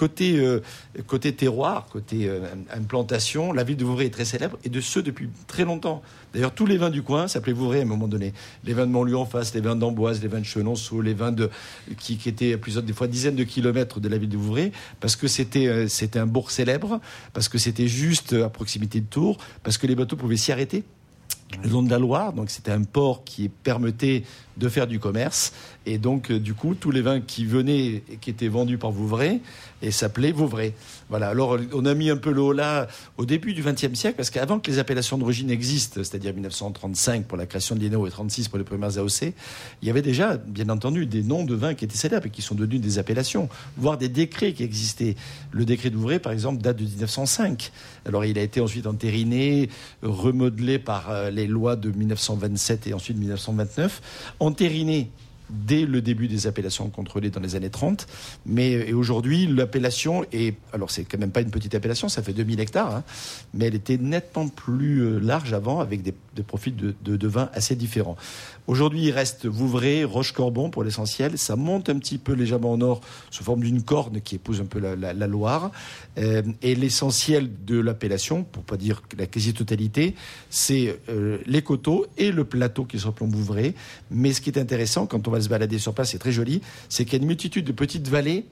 Côté, 0.00 0.38
euh, 0.38 0.62
côté 1.06 1.34
terroir, 1.34 1.86
côté 1.92 2.26
euh, 2.26 2.40
implantation, 2.74 3.52
la 3.52 3.64
ville 3.64 3.76
de 3.76 3.84
Vouvray 3.84 4.06
est 4.06 4.10
très 4.10 4.24
célèbre 4.24 4.56
et 4.64 4.70
de 4.70 4.80
ce 4.80 4.98
depuis 4.98 5.28
très 5.46 5.66
longtemps. 5.66 6.00
D'ailleurs, 6.32 6.54
tous 6.54 6.64
les 6.64 6.78
vins 6.78 6.88
du 6.88 7.02
coin 7.02 7.28
s'appelaient 7.28 7.52
Vouvray 7.52 7.80
à 7.80 7.82
un 7.82 7.86
moment 7.86 8.08
donné. 8.08 8.32
Les 8.64 8.72
vins 8.72 8.86
de 8.86 8.92
Montluy 8.92 9.14
en 9.14 9.26
face, 9.26 9.52
les 9.52 9.60
vins 9.60 9.76
d'Amboise, 9.76 10.22
les 10.22 10.28
vins 10.28 10.40
de 10.40 10.46
Chenonceau, 10.46 11.02
les 11.02 11.12
vins 11.12 11.32
de, 11.32 11.50
qui, 11.98 12.16
qui 12.16 12.30
étaient 12.30 12.54
à 12.54 12.56
plusieurs, 12.56 12.82
des 12.82 12.94
fois 12.94 13.08
dizaines 13.08 13.36
de 13.36 13.44
kilomètres 13.44 14.00
de 14.00 14.08
la 14.08 14.16
ville 14.16 14.30
de 14.30 14.38
Vouvray, 14.38 14.72
parce 15.00 15.16
que 15.16 15.28
c'était, 15.28 15.66
euh, 15.66 15.86
c'était 15.86 16.18
un 16.18 16.24
bourg 16.24 16.50
célèbre, 16.50 16.98
parce 17.34 17.50
que 17.50 17.58
c'était 17.58 17.86
juste 17.86 18.32
à 18.32 18.48
proximité 18.48 19.02
de 19.02 19.06
Tours, 19.06 19.36
parce 19.62 19.76
que 19.76 19.86
les 19.86 19.94
bateaux 19.94 20.16
pouvaient 20.16 20.38
s'y 20.38 20.50
arrêter 20.50 20.82
Loire, 21.98 22.32
donc 22.32 22.50
c'était 22.50 22.70
un 22.70 22.84
port 22.84 23.24
qui 23.24 23.48
permettait 23.48 24.22
de 24.56 24.68
faire 24.68 24.86
du 24.86 24.98
commerce, 24.98 25.52
et 25.86 25.98
donc 25.98 26.30
euh, 26.30 26.38
du 26.38 26.54
coup 26.54 26.74
tous 26.74 26.90
les 26.90 27.00
vins 27.00 27.20
qui 27.20 27.46
venaient 27.46 28.02
et 28.10 28.16
qui 28.20 28.30
étaient 28.30 28.48
vendus 28.48 28.78
par 28.78 28.90
Vouvray 28.90 29.40
et 29.82 29.90
s'appelaient 29.90 30.32
Vouvray. 30.32 30.74
Voilà. 31.08 31.28
Alors 31.28 31.56
on 31.72 31.86
a 31.86 31.94
mis 31.94 32.10
un 32.10 32.16
peu 32.16 32.30
le 32.30 32.52
là 32.52 32.86
au 33.16 33.24
début 33.24 33.54
du 33.54 33.62
XXe 33.62 33.94
siècle, 33.94 34.16
parce 34.16 34.30
qu'avant 34.30 34.58
que 34.58 34.70
les 34.70 34.78
appellations 34.78 35.18
d'origine 35.18 35.50
existent, 35.50 36.02
c'est-à-dire 36.04 36.34
1935 36.34 37.24
pour 37.24 37.38
la 37.38 37.46
création 37.46 37.74
de 37.74 37.80
l'INO 37.80 38.06
et 38.06 38.10
36 38.10 38.48
pour 38.48 38.58
les 38.58 38.64
premières 38.64 38.98
AOC, 38.98 39.32
il 39.82 39.88
y 39.88 39.90
avait 39.90 40.02
déjà 40.02 40.36
bien 40.36 40.68
entendu 40.68 41.06
des 41.06 41.22
noms 41.22 41.44
de 41.44 41.54
vins 41.54 41.74
qui 41.74 41.84
étaient 41.84 41.96
célèbres 41.96 42.26
et 42.26 42.30
qui 42.30 42.42
sont 42.42 42.54
devenus 42.54 42.80
des 42.80 42.98
appellations, 42.98 43.48
voire 43.76 43.96
des 43.96 44.08
décrets 44.08 44.52
qui 44.52 44.62
existaient. 44.62 45.16
Le 45.52 45.64
décret 45.64 45.90
d'Ouvray, 45.90 46.18
par 46.18 46.32
exemple, 46.32 46.60
date 46.60 46.76
de 46.76 46.84
1905. 46.84 47.72
Alors 48.06 48.24
il 48.24 48.38
a 48.38 48.42
été 48.42 48.60
ensuite 48.60 48.86
entériné, 48.86 49.70
remodelé 50.02 50.78
par 50.78 51.10
euh, 51.10 51.30
les 51.40 51.46
lois 51.46 51.76
de 51.76 51.90
1927 51.90 52.86
et 52.86 52.94
ensuite 52.94 53.16
1929, 53.16 54.34
entériné 54.40 55.10
dès 55.50 55.86
le 55.86 56.00
début 56.00 56.28
des 56.28 56.46
appellations 56.46 56.88
contrôlées 56.88 57.30
dans 57.30 57.40
les 57.40 57.56
années 57.56 57.70
30. 57.70 58.06
Mais 58.46 58.92
aujourd'hui, 58.92 59.46
l'appellation 59.46 60.24
est, 60.32 60.56
alors 60.72 60.90
c'est 60.90 61.04
quand 61.04 61.18
même 61.18 61.32
pas 61.32 61.40
une 61.40 61.50
petite 61.50 61.74
appellation, 61.74 62.08
ça 62.08 62.22
fait 62.22 62.32
2000 62.32 62.60
hectares, 62.60 62.96
hein, 62.96 63.04
mais 63.54 63.66
elle 63.66 63.74
était 63.74 63.98
nettement 63.98 64.48
plus 64.48 65.00
euh, 65.00 65.18
large 65.18 65.52
avant 65.52 65.80
avec 65.80 66.02
des, 66.02 66.14
profils 66.46 66.74
de, 66.74 66.94
de, 67.02 67.28
vin 67.28 67.50
assez 67.52 67.76
différents. 67.76 68.16
Aujourd'hui, 68.66 69.06
il 69.06 69.10
reste 69.10 69.46
Vouvray, 69.46 70.04
Roche-Corbon 70.04 70.70
pour 70.70 70.84
l'essentiel. 70.84 71.36
Ça 71.36 71.56
monte 71.56 71.90
un 71.90 71.98
petit 71.98 72.18
peu 72.18 72.32
légèrement 72.32 72.72
au 72.72 72.76
nord 72.76 73.00
sous 73.30 73.44
forme 73.44 73.60
d'une 73.60 73.82
corne 73.82 74.20
qui 74.20 74.36
épouse 74.36 74.60
un 74.60 74.64
peu 74.64 74.78
la, 74.78 75.12
Loire. 75.26 75.70
Euh, 76.18 76.42
et 76.62 76.74
l'essentiel 76.74 77.50
de 77.66 77.78
l'appellation, 77.78 78.44
pour 78.44 78.62
pas 78.62 78.76
dire 78.76 79.02
la 79.18 79.26
quasi-totalité, 79.26 80.14
c'est 80.50 80.98
euh, 81.08 81.38
les 81.46 81.62
coteaux 81.62 82.06
et 82.16 82.32
le 82.32 82.44
plateau 82.44 82.84
qui 82.84 82.98
s'appelle 82.98 83.28
Vouvray. 83.28 83.74
Mais 84.10 84.32
ce 84.32 84.40
qui 84.40 84.50
est 84.50 84.58
intéressant 84.58 85.06
quand 85.06 85.26
on 85.26 85.30
va 85.30 85.39
se 85.42 85.48
balader 85.48 85.78
sur 85.78 85.94
place, 85.94 86.10
c'est 86.10 86.18
très 86.18 86.32
joli, 86.32 86.60
c'est 86.88 87.04
qu'il 87.04 87.14
y 87.14 87.16
a 87.16 87.22
une 87.22 87.28
multitude 87.28 87.64
de 87.64 87.72
petites 87.72 88.08
vallées 88.08 88.46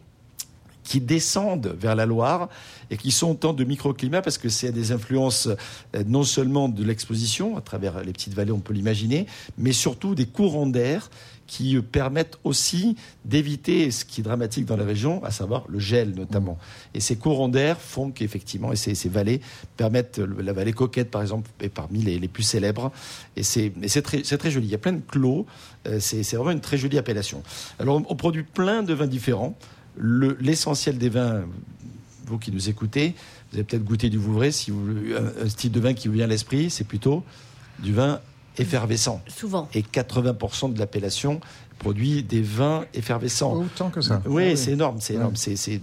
qui 0.88 1.02
descendent 1.02 1.76
vers 1.78 1.94
la 1.94 2.06
Loire 2.06 2.48
et 2.90 2.96
qui 2.96 3.10
sont 3.10 3.32
autant 3.32 3.52
de 3.52 3.62
microclimats 3.62 4.22
parce 4.22 4.38
que 4.38 4.48
c'est 4.48 4.72
des 4.72 4.90
influences 4.90 5.46
euh, 5.94 6.02
non 6.06 6.24
seulement 6.24 6.70
de 6.70 6.82
l'exposition, 6.82 7.58
à 7.58 7.60
travers 7.60 8.02
les 8.02 8.12
petites 8.14 8.32
vallées, 8.32 8.52
on 8.52 8.60
peut 8.60 8.72
l'imaginer, 8.72 9.26
mais 9.58 9.72
surtout 9.72 10.14
des 10.14 10.24
courants 10.24 10.66
d'air 10.66 11.10
qui 11.46 11.76
euh, 11.76 11.82
permettent 11.82 12.38
aussi 12.42 12.96
d'éviter 13.26 13.90
ce 13.90 14.06
qui 14.06 14.22
est 14.22 14.24
dramatique 14.24 14.64
dans 14.64 14.78
la 14.78 14.86
région, 14.86 15.22
à 15.24 15.30
savoir 15.30 15.66
le 15.68 15.78
gel 15.78 16.14
notamment. 16.14 16.56
Et 16.94 17.00
ces 17.00 17.16
courants 17.16 17.50
d'air 17.50 17.78
font 17.78 18.10
qu'effectivement, 18.10 18.72
et 18.72 18.76
ces, 18.76 18.94
vallées 19.10 19.42
permettent, 19.76 20.18
la 20.18 20.54
vallée 20.54 20.72
Coquette 20.72 21.10
par 21.10 21.20
exemple 21.20 21.50
est 21.60 21.68
parmi 21.68 22.00
les, 22.00 22.28
plus 22.28 22.44
célèbres, 22.44 22.92
et 23.36 23.42
c'est 23.42 24.02
très, 24.02 24.22
très 24.22 24.50
joli. 24.50 24.68
Il 24.68 24.72
y 24.72 24.74
a 24.74 24.78
plein 24.78 24.94
de 24.94 25.02
clos, 25.06 25.44
euh, 25.86 26.00
c'est 26.00 26.22
vraiment 26.34 26.52
une 26.52 26.60
très 26.60 26.78
jolie 26.78 26.96
appellation. 26.96 27.42
Alors 27.78 28.00
on 28.08 28.16
produit 28.16 28.42
plein 28.42 28.82
de 28.82 28.94
vins 28.94 29.06
différents 29.06 29.54
l'essentiel 29.98 30.98
des 30.98 31.08
vins, 31.08 31.42
vous 32.26 32.38
qui 32.38 32.52
nous 32.52 32.68
écoutez, 32.68 33.14
vous 33.50 33.58
avez 33.58 33.64
peut-être 33.64 33.84
goûté 33.84 34.10
du 34.10 34.18
Vouvray, 34.18 34.52
si 34.52 34.70
vous, 34.70 34.84
un, 35.16 35.44
un, 35.44 35.48
style 35.48 35.72
de 35.72 35.80
vin 35.80 35.94
qui 35.94 36.08
vous 36.08 36.14
vient 36.14 36.24
à 36.24 36.28
l'esprit, 36.28 36.70
c'est 36.70 36.84
plutôt 36.84 37.24
du 37.78 37.92
vin 37.92 38.20
effervescent. 38.58 39.22
Souvent. 39.28 39.68
Et 39.74 39.82
80% 39.82 40.72
de 40.72 40.78
l'appellation 40.78 41.40
produit 41.78 42.22
des 42.22 42.42
vins 42.42 42.84
effervescents. 42.92 43.54
Autant 43.54 43.90
que 43.90 44.00
ça. 44.00 44.20
Oui, 44.26 44.50
ah 44.52 44.56
c'est 44.56 44.72
énorme, 44.72 44.98
c'est 45.00 45.14
énorme. 45.14 45.36
C'est 45.36 45.80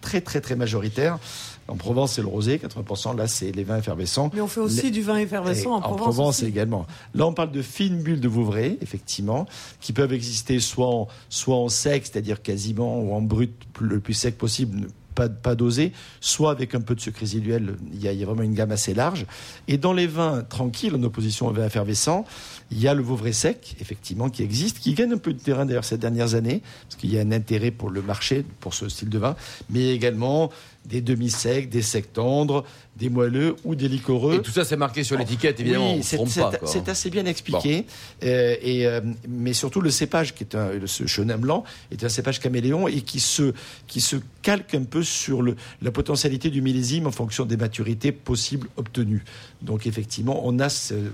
très, 0.00 0.20
très, 0.20 0.40
très 0.40 0.56
majoritaire. 0.56 1.18
En 1.68 1.76
Provence, 1.76 2.12
c'est 2.12 2.22
le 2.22 2.28
rosé, 2.28 2.58
80%. 2.58 3.16
Là, 3.16 3.26
c'est 3.26 3.52
les 3.52 3.64
vins 3.64 3.78
effervescents. 3.78 4.30
Mais 4.34 4.40
on 4.40 4.46
fait 4.46 4.60
aussi 4.60 4.90
du 4.90 5.02
vin 5.02 5.16
effervescent 5.16 5.72
en, 5.72 5.80
Provence. 5.80 6.00
En 6.00 6.12
Provence 6.12 6.42
également. 6.42 6.86
Là, 7.14 7.26
on 7.26 7.32
parle 7.32 7.50
de 7.50 7.62
fines 7.62 8.02
bulles 8.02 8.20
de 8.20 8.28
Vouvray, 8.28 8.78
effectivement, 8.80 9.46
qui 9.80 9.92
peuvent 9.92 10.12
exister 10.12 10.60
soit 10.60 10.86
en, 10.86 11.08
soit 11.28 11.56
en 11.56 11.68
sec, 11.68 12.06
c'est-à-dire 12.06 12.42
quasiment, 12.42 13.00
ou 13.00 13.12
en 13.14 13.20
brut, 13.20 13.52
le 13.80 13.98
plus 13.98 14.14
sec 14.14 14.38
possible, 14.38 14.88
pas, 15.16 15.28
pas 15.28 15.56
dosé, 15.56 15.92
soit 16.20 16.52
avec 16.52 16.76
un 16.76 16.80
peu 16.80 16.94
de 16.94 17.00
sucre 17.00 17.18
résiduel. 17.18 17.76
Il 17.92 18.00
y, 18.00 18.06
a, 18.06 18.12
il 18.12 18.20
y, 18.20 18.22
a, 18.22 18.26
vraiment 18.26 18.42
une 18.42 18.54
gamme 18.54 18.70
assez 18.70 18.94
large. 18.94 19.26
Et 19.66 19.78
dans 19.78 19.92
les 19.92 20.06
vins 20.06 20.44
tranquilles, 20.48 20.94
en 20.94 21.02
opposition 21.02 21.48
aux 21.48 21.52
vins 21.52 21.66
effervescents, 21.66 22.24
il 22.70 22.80
y 22.80 22.86
a 22.86 22.94
le 22.94 23.02
Vauvray 23.02 23.32
sec, 23.32 23.76
effectivement, 23.80 24.28
qui 24.28 24.44
existe, 24.44 24.78
qui 24.78 24.94
gagne 24.94 25.12
un 25.12 25.18
peu 25.18 25.32
de 25.32 25.40
terrain 25.40 25.66
d'ailleurs 25.66 25.84
ces 25.84 25.98
dernières 25.98 26.34
années, 26.34 26.62
parce 26.82 26.96
qu'il 26.96 27.12
y 27.12 27.18
a 27.18 27.22
un 27.22 27.32
intérêt 27.32 27.72
pour 27.72 27.90
le 27.90 28.02
marché, 28.02 28.44
pour 28.60 28.74
ce 28.74 28.88
style 28.88 29.08
de 29.08 29.18
vin, 29.18 29.34
mais 29.70 29.88
également 29.88 30.50
des 30.86 31.00
demi-secs, 31.00 31.68
des 31.68 31.82
secs 31.82 32.12
tendres, 32.12 32.64
des 32.96 33.10
moelleux 33.10 33.56
ou 33.64 33.74
des 33.74 33.88
liquoreux. 33.88 34.36
Et 34.36 34.42
tout 34.42 34.50
ça, 34.50 34.64
c'est 34.64 34.76
marqué 34.76 35.04
sur 35.04 35.18
l'étiquette, 35.18 35.60
évidemment. 35.60 35.94
Oui, 35.94 36.02
c'est 36.02 36.88
assez 36.88 37.10
bien 37.10 37.26
expliqué. 37.26 37.84
Euh, 38.24 38.56
et, 38.62 38.86
euh, 38.86 39.00
mais 39.28 39.52
surtout, 39.52 39.82
le 39.82 39.90
cépage, 39.90 40.34
qui 40.34 40.44
est 40.44 40.54
un, 40.54 40.70
ce 40.86 41.06
chenin 41.06 41.36
blanc, 41.36 41.64
est 41.90 42.02
un 42.04 42.08
cépage 42.08 42.40
caméléon 42.40 42.88
et 42.88 43.02
qui 43.02 43.20
se, 43.20 43.52
qui 43.86 44.00
se 44.00 44.16
calque 44.42 44.74
un 44.74 44.84
peu 44.84 45.02
sur 45.02 45.42
le, 45.42 45.56
la 45.82 45.90
potentialité 45.90 46.48
du 46.48 46.62
millésime 46.62 47.06
en 47.06 47.10
fonction 47.10 47.44
des 47.44 47.58
maturités 47.58 48.12
possibles 48.12 48.68
obtenues. 48.76 49.24
Donc, 49.60 49.86
effectivement, 49.86 50.40
on 50.44 50.58
a, 50.58 50.68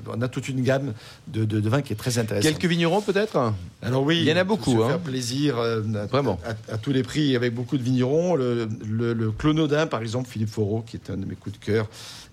on 0.09 0.23
a 0.23 0.29
toute 0.29 0.49
une 0.49 0.63
gamme 0.63 0.93
de, 1.27 1.45
de, 1.45 1.69
vins 1.69 1.83
qui 1.83 1.93
est 1.93 1.97
très 1.97 2.19
intéressante. 2.19 2.53
Quelques 2.53 2.71
vignerons, 2.71 3.01
peut-être? 3.01 3.53
Alors, 3.83 4.05
oui. 4.05 4.21
Il 4.21 4.29
y 4.29 4.33
en 4.33 4.37
a 4.37 4.45
beaucoup. 4.45 4.79
Ça 4.79 4.85
hein. 4.85 4.89
faire 4.89 5.01
plaisir 5.01 5.59
euh, 5.59 5.81
Vraiment. 6.11 6.39
À, 6.69 6.79
tous 6.79 6.93
les 6.93 7.03
prix, 7.03 7.35
avec 7.35 7.55
beaucoup 7.55 7.77
de 7.77 7.83
vignerons. 7.83 8.37
Le, 8.37 8.69
le, 8.85 9.13
le 9.15 9.31
Clonodin, 9.33 9.87
par 9.89 10.01
exemple, 10.01 10.29
Philippe 10.29 10.51
Foreau, 10.51 10.85
qui 10.87 10.97
est 10.97 11.11
un 11.11 11.17
de 11.17 11.25
mes 11.25 11.35
coups 11.35 11.59
de 11.59 11.65
cœur 11.65 11.72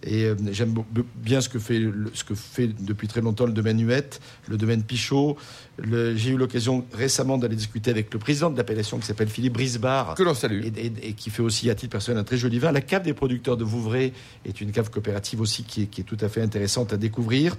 et 0.01 0.25
euh, 0.25 0.35
j'aime 0.51 0.75
bien 1.15 1.41
ce 1.41 1.49
que, 1.49 1.59
fait, 1.59 1.81
ce 2.13 2.23
que 2.23 2.33
fait 2.33 2.67
depuis 2.67 3.07
très 3.07 3.21
longtemps 3.21 3.45
le 3.45 3.51
domaine 3.51 3.85
Huette, 3.85 4.21
le 4.47 4.57
domaine 4.57 4.83
Pichot. 4.83 5.35
J'ai 5.81 6.29
eu 6.29 6.37
l'occasion 6.37 6.85
récemment 6.93 7.37
d'aller 7.37 7.55
discuter 7.55 7.91
avec 7.91 8.13
le 8.13 8.19
président 8.19 8.49
de 8.49 8.57
l'appellation 8.57 8.97
qui 8.97 9.05
s'appelle 9.05 9.27
Philippe 9.27 9.53
Brisbard. 9.53 10.15
Que 10.15 10.23
l'on 10.23 10.33
salue. 10.33 10.67
Et, 10.77 11.13
qui 11.13 11.29
fait 11.29 11.41
aussi, 11.41 11.69
à 11.69 11.75
titre 11.75 11.91
personnel, 11.91 12.19
un 12.19 12.23
très 12.23 12.37
joli 12.37 12.59
vin. 12.59 12.71
La 12.71 12.81
cave 12.81 13.03
des 13.03 13.13
producteurs 13.13 13.57
de 13.57 13.65
Vouvray 13.65 14.13
est 14.45 14.61
une 14.61 14.71
cave 14.71 14.89
coopérative 14.89 15.41
aussi 15.41 15.63
qui 15.63 15.83
est, 15.83 15.85
qui 15.87 16.01
est 16.01 16.05
tout 16.05 16.17
à 16.21 16.29
fait 16.29 16.41
intéressante 16.41 16.93
à 16.93 16.97
découvrir 16.97 17.57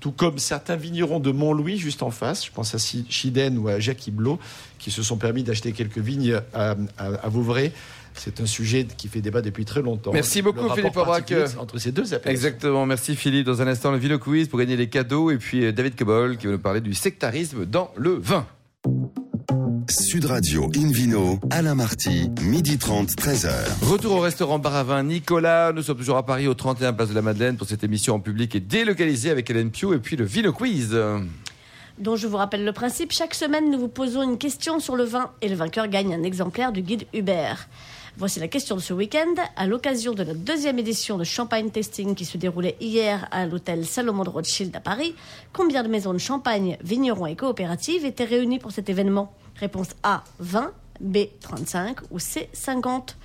tout 0.00 0.10
comme 0.10 0.38
certains 0.38 0.74
vignerons 0.74 1.20
de 1.20 1.30
Montlouis, 1.30 1.78
juste 1.78 2.02
en 2.02 2.10
face, 2.10 2.44
je 2.44 2.50
pense 2.50 2.74
à 2.74 2.78
Chiden 2.78 3.56
ou 3.56 3.68
à 3.68 3.78
Jacques 3.78 4.04
Iblot, 4.08 4.40
qui 4.80 4.90
se 4.90 5.00
sont 5.00 5.16
permis 5.16 5.44
d'acheter 5.44 5.70
quelques 5.70 5.98
vignes 5.98 6.40
à, 6.52 6.74
à, 6.98 7.06
à 7.06 7.28
Vouvray 7.28 7.70
c'est 8.14 8.40
un 8.40 8.46
sujet 8.46 8.86
qui 8.96 9.08
fait 9.08 9.20
débat 9.20 9.42
depuis 9.42 9.64
très 9.64 9.82
longtemps. 9.82 10.12
Merci 10.12 10.42
beaucoup 10.42 10.68
Philippe 10.70 10.96
Aubrac. 10.96 11.32
Entre 11.58 11.78
ces 11.78 11.92
deux 11.92 12.04
Exactement, 12.24 12.86
merci 12.86 13.16
Philippe. 13.16 13.46
Dans 13.46 13.62
un 13.62 13.66
instant, 13.66 13.90
le 13.90 13.98
Vino 13.98 14.18
Quiz 14.18 14.48
pour 14.48 14.58
gagner 14.58 14.76
les 14.76 14.88
cadeaux. 14.88 15.30
Et 15.30 15.38
puis 15.38 15.64
euh, 15.64 15.72
David 15.72 15.96
Cobol 15.96 16.36
qui 16.36 16.46
va 16.46 16.52
nous 16.52 16.58
parler 16.58 16.80
du 16.80 16.94
sectarisme 16.94 17.66
dans 17.66 17.90
le 17.96 18.12
vin. 18.12 18.46
Sud 19.88 20.24
Radio 20.26 20.70
Invino, 20.76 21.38
Alain 21.50 21.74
Marty, 21.74 22.30
midi 22.40 22.78
30, 22.78 23.10
13h. 23.10 23.50
Retour 23.82 24.12
au 24.16 24.20
restaurant 24.20 24.58
Baravin 24.58 25.02
Nicolas. 25.02 25.72
Nous 25.72 25.82
sommes 25.82 25.98
toujours 25.98 26.16
à 26.16 26.24
Paris 26.24 26.46
au 26.46 26.54
31 26.54 26.92
Place 26.92 27.10
de 27.10 27.14
la 27.14 27.22
Madeleine 27.22 27.56
pour 27.56 27.66
cette 27.66 27.84
émission 27.84 28.14
en 28.14 28.20
public 28.20 28.54
et 28.54 28.60
délocalisée 28.60 29.30
avec 29.30 29.50
Hélène 29.50 29.70
Pio 29.70 29.92
et 29.92 29.98
puis 29.98 30.16
le 30.16 30.24
Vino 30.24 30.52
Quiz 30.52 30.96
dont 31.98 32.16
je 32.16 32.26
vous 32.26 32.36
rappelle 32.36 32.64
le 32.64 32.72
principe. 32.72 33.12
Chaque 33.12 33.34
semaine, 33.34 33.70
nous 33.70 33.78
vous 33.78 33.88
posons 33.88 34.22
une 34.22 34.38
question 34.38 34.80
sur 34.80 34.96
le 34.96 35.04
vin 35.04 35.30
et 35.40 35.48
le 35.48 35.54
vainqueur 35.54 35.88
gagne 35.88 36.14
un 36.14 36.22
exemplaire 36.22 36.72
du 36.72 36.82
guide 36.82 37.06
Hubert. 37.12 37.68
Voici 38.18 38.40
la 38.40 38.48
question 38.48 38.76
de 38.76 38.80
ce 38.80 38.92
week-end. 38.92 39.34
À 39.56 39.66
l'occasion 39.66 40.12
de 40.12 40.22
la 40.22 40.34
deuxième 40.34 40.78
édition 40.78 41.16
de 41.16 41.24
Champagne 41.24 41.70
Testing 41.70 42.14
qui 42.14 42.26
se 42.26 42.36
déroulait 42.36 42.76
hier 42.78 43.26
à 43.30 43.46
l'hôtel 43.46 43.86
Salomon 43.86 44.22
de 44.22 44.28
Rothschild 44.28 44.76
à 44.76 44.80
Paris, 44.80 45.14
combien 45.54 45.82
de 45.82 45.88
maisons 45.88 46.12
de 46.12 46.18
champagne, 46.18 46.76
vignerons 46.84 47.26
et 47.26 47.36
coopératives 47.36 48.04
étaient 48.04 48.24
réunies 48.24 48.58
pour 48.58 48.70
cet 48.70 48.90
événement? 48.90 49.32
Réponse 49.56 49.88
A 50.02 50.24
20, 50.40 50.72
B 51.00 51.18
35 51.40 51.96
ou 52.10 52.18
C 52.18 52.50
50. 52.52 53.16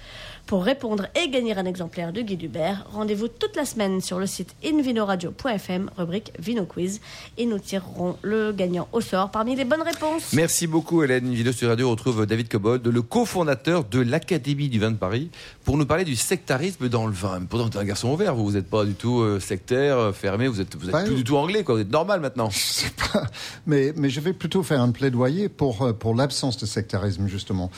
Pour 0.48 0.64
répondre 0.64 1.08
et 1.14 1.28
gagner 1.28 1.58
un 1.58 1.66
exemplaire 1.66 2.14
de 2.14 2.22
Guy 2.22 2.46
Hubert, 2.46 2.88
rendez-vous 2.94 3.28
toute 3.28 3.58
la 3.58 3.66
semaine 3.66 4.00
sur 4.00 4.18
le 4.18 4.26
site 4.26 4.56
invinoradio.fm, 4.64 5.92
rubrique 5.98 6.32
Vino 6.40 6.64
Quiz, 6.64 7.02
et 7.38 7.46
nous 7.46 7.60
tirerons 7.60 8.16
le 8.22 8.54
gagnant 8.54 8.88
au 8.94 9.02
sort 9.02 9.30
parmi 9.30 9.58
les 9.58 9.66
bonnes 9.66 9.82
réponses. 9.82 10.32
Merci 10.32 10.66
beaucoup 10.66 11.04
Hélène. 11.04 11.28
Invino 11.28 11.52
sur 11.52 11.68
Radio 11.68 11.90
retrouve 11.90 12.26
David 12.26 12.48
Cobold, 12.48 12.88
le 12.88 13.02
cofondateur 13.02 13.84
de 13.84 14.00
l'Académie 14.00 14.70
du 14.70 14.80
vin 14.80 14.92
de 14.92 14.96
Paris, 14.96 15.32
pour 15.66 15.76
nous 15.76 15.86
parler 15.86 16.06
du 16.06 16.16
sectarisme 16.16 16.88
dans 16.88 17.08
le 17.08 17.14
vin. 17.14 17.42
Pourtant, 17.42 17.66
vous 17.66 17.72
êtes 17.72 17.76
un 17.76 17.84
garçon 17.84 18.14
ouvert, 18.14 18.34
vous 18.34 18.54
n'êtes 18.54 18.70
pas 18.70 18.86
du 18.86 18.94
tout 18.94 19.20
euh, 19.20 19.42
sectaire, 19.42 19.98
euh, 19.98 20.12
fermé, 20.14 20.48
vous 20.48 20.62
êtes, 20.62 20.78
vous 20.78 20.90
êtes 20.90 21.06
plus 21.08 21.16
du 21.16 21.24
tout 21.26 21.36
anglais, 21.36 21.66
quoi. 21.66 21.76
vous 21.76 21.82
êtes 21.82 21.92
normal 21.92 22.22
maintenant. 22.22 22.50
Je 22.50 22.58
sais 22.58 22.92
pas, 23.12 23.26
mais, 23.66 23.92
mais 23.98 24.10
je 24.10 24.22
vais 24.22 24.32
plutôt 24.32 24.64
faire 24.64 24.80
un 24.80 24.92
plaidoyer 24.92 25.50
pour, 25.50 25.82
euh, 25.82 25.92
pour 25.92 26.16
l'absence 26.16 26.56
de 26.56 26.66
sectarisme, 26.66 27.28
justement. 27.28 27.70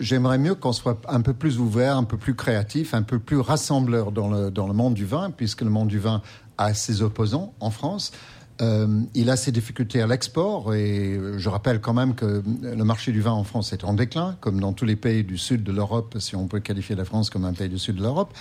J'aimerais 0.00 0.38
mieux 0.38 0.56
qu'on 0.56 0.72
soit 0.72 1.00
un 1.08 1.20
peu 1.20 1.34
plus 1.34 1.60
ouvert, 1.60 1.99
un 2.00 2.04
peu 2.04 2.16
plus 2.16 2.34
créatif, 2.34 2.94
un 2.94 3.02
peu 3.02 3.18
plus 3.18 3.38
rassembleur 3.38 4.12
dans 4.12 4.28
le, 4.28 4.50
dans 4.50 4.66
le 4.66 4.72
monde 4.72 4.94
du 4.94 5.06
vin, 5.06 5.30
puisque 5.30 5.62
le 5.62 5.70
monde 5.70 5.88
du 5.88 5.98
vin 5.98 6.22
a 6.58 6.74
ses 6.74 7.02
opposants 7.02 7.54
en 7.60 7.70
France. 7.70 8.12
Euh, 8.60 9.00
il 9.14 9.30
a 9.30 9.36
ses 9.36 9.52
difficultés 9.52 10.02
à 10.02 10.06
l'export 10.06 10.74
et 10.74 11.18
je 11.38 11.48
rappelle 11.48 11.80
quand 11.80 11.94
même 11.94 12.14
que 12.14 12.42
le 12.62 12.84
marché 12.84 13.10
du 13.10 13.22
vin 13.22 13.32
en 13.32 13.44
France 13.44 13.72
est 13.72 13.84
en 13.84 13.94
déclin, 13.94 14.36
comme 14.40 14.60
dans 14.60 14.74
tous 14.74 14.84
les 14.84 14.96
pays 14.96 15.24
du 15.24 15.38
sud 15.38 15.62
de 15.64 15.72
l'Europe, 15.72 16.16
si 16.18 16.36
on 16.36 16.46
peut 16.46 16.60
qualifier 16.60 16.94
la 16.94 17.06
France 17.06 17.30
comme 17.30 17.46
un 17.46 17.54
pays 17.54 17.70
du 17.70 17.78
sud 17.78 17.96
de 17.96 18.02
l'Europe, 18.02 18.34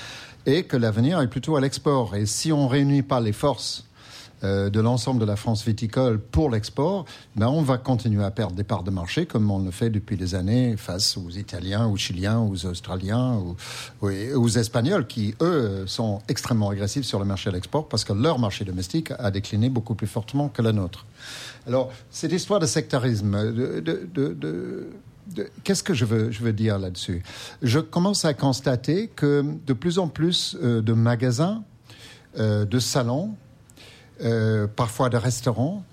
et 0.46 0.64
que 0.64 0.76
l'avenir 0.76 1.22
est 1.22 1.30
plutôt 1.30 1.56
à 1.56 1.62
l'export. 1.62 2.16
Et 2.16 2.26
si 2.26 2.52
on 2.52 2.68
réunit 2.68 3.02
pas 3.02 3.22
les 3.22 3.32
forces 3.32 3.86
de 4.42 4.80
l'ensemble 4.80 5.20
de 5.20 5.26
la 5.26 5.36
France 5.36 5.66
viticole 5.66 6.20
pour 6.20 6.50
l'export, 6.50 7.06
ben 7.36 7.48
on 7.48 7.62
va 7.62 7.78
continuer 7.78 8.24
à 8.24 8.32
perdre 8.32 8.56
des 8.56 8.64
parts 8.64 8.84
de 8.84 8.92
marché 8.92 9.26
comme 9.26 9.50
on 9.52 9.60
le 9.60 9.72
fait 9.72 9.90
depuis 9.90 10.18
des 10.18 10.36
années 10.36 10.76
face 10.78 11.18
aux 11.18 11.30
Italiens, 11.30 11.88
aux 11.88 11.98
Chiliens, 11.98 12.40
aux 12.40 12.66
Australiens, 12.66 13.40
aux, 14.02 14.48
Espagnols 14.48 15.08
qui, 15.08 15.36
eux, 15.42 15.84
sont 15.88 16.20
extrêmement 16.28 16.70
agressifs 16.70 17.06
sur 17.06 17.20
le 17.20 17.26
marché 17.26 17.50
de 17.50 17.56
l'export 17.56 17.88
parce 17.88 18.04
que 18.04 18.14
leur 18.14 18.40
marché 18.40 18.66
domestique 18.66 19.12
a 19.20 19.32
décliné 19.32 19.70
beaucoup 19.70 19.96
plus 19.96 20.08
fortement 20.08 20.50
que 20.50 20.62
le 20.62 20.72
nôtre. 20.72 21.06
Alors, 21.68 21.92
cette 22.10 22.32
histoire 22.32 22.60
de 22.60 22.66
sectarisme, 22.66 23.36
Qu'est-ce 25.64 25.84
que 25.84 25.94
je 25.94 26.06
veux, 26.06 26.32
je 26.32 26.42
veux 26.42 26.54
dire 26.54 26.80
là-dessus? 26.80 27.24
Je 27.62 27.80
commence 27.80 28.26
à 28.26 28.34
constater 28.34 29.08
que 29.08 29.46
de 29.66 29.74
plus 29.74 30.00
en 30.00 30.08
plus 30.08 30.58
euh, 30.62 30.82
de 30.82 30.94
magasins, 30.94 31.64
euh, 32.40 32.66
de 32.66 32.80
salons, 32.80 33.36
euh, 34.24 34.68
parfois 34.68 35.10
de 35.10 35.18
restaurants, 35.18 35.84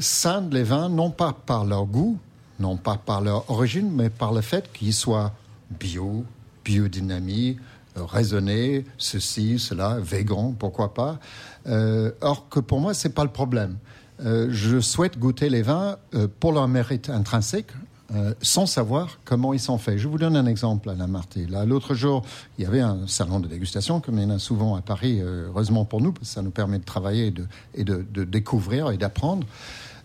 scindent 0.00 0.52
les 0.52 0.62
vins 0.62 0.88
non 0.88 1.10
pas 1.10 1.34
par 1.46 1.64
leur 1.64 1.86
goût, 1.86 2.18
non 2.58 2.76
pas 2.76 2.96
par 2.96 3.20
leur 3.20 3.50
origine, 3.50 3.90
mais 3.92 4.10
par 4.10 4.32
le 4.32 4.40
fait 4.40 4.70
qu'ils 4.72 4.94
soient 4.94 5.32
bio, 5.78 6.24
biodynamie, 6.64 7.58
raisonné, 7.94 8.84
ceci, 8.98 9.58
cela, 9.58 9.98
végan, 10.00 10.54
pourquoi 10.58 10.94
pas. 10.94 11.18
Euh, 11.66 12.10
or 12.20 12.48
que 12.48 12.60
pour 12.60 12.80
moi, 12.80 12.94
c'est 12.94 13.14
pas 13.14 13.24
le 13.24 13.30
problème. 13.30 13.76
Euh, 14.24 14.48
je 14.50 14.80
souhaite 14.80 15.18
goûter 15.18 15.50
les 15.50 15.62
vins 15.62 15.96
pour 16.40 16.52
leur 16.52 16.68
mérite 16.68 17.10
intrinsèque, 17.10 17.72
euh, 18.14 18.34
sans 18.40 18.66
savoir 18.66 19.18
comment 19.24 19.52
ils 19.52 19.58
sont 19.58 19.78
faits. 19.78 19.98
Je 19.98 20.06
vous 20.06 20.18
donne 20.18 20.36
un 20.36 20.46
exemple, 20.46 20.90
Alain 20.90 21.08
Marty. 21.08 21.46
Là, 21.46 21.64
l'autre 21.64 21.94
jour, 21.94 22.22
il 22.56 22.64
y 22.64 22.66
avait 22.66 22.80
un 22.80 23.06
salon 23.08 23.40
de 23.40 23.48
dégustation, 23.48 24.00
comme 24.00 24.18
il 24.18 24.22
y 24.22 24.26
en 24.26 24.30
a 24.30 24.38
souvent 24.38 24.76
à 24.76 24.80
Paris, 24.80 25.18
euh, 25.20 25.48
heureusement 25.48 25.84
pour 25.84 26.00
nous, 26.00 26.12
parce 26.12 26.28
que 26.28 26.34
ça 26.34 26.42
nous 26.42 26.52
permet 26.52 26.78
de 26.78 26.84
travailler 26.84 27.26
et 27.26 27.30
de, 27.32 27.46
et 27.74 27.84
de, 27.84 28.24
découvrir 28.24 28.92
et 28.92 28.96
d'apprendre. 28.96 29.44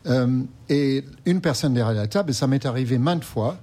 Euh, 0.08 0.42
et 0.68 1.06
une 1.26 1.42
personne 1.42 1.76
derrière 1.76 1.94
la 1.94 2.08
table, 2.08 2.32
et 2.32 2.34
ça 2.34 2.48
m'est 2.48 2.66
arrivé 2.66 2.98
maintes 2.98 3.24
fois, 3.24 3.58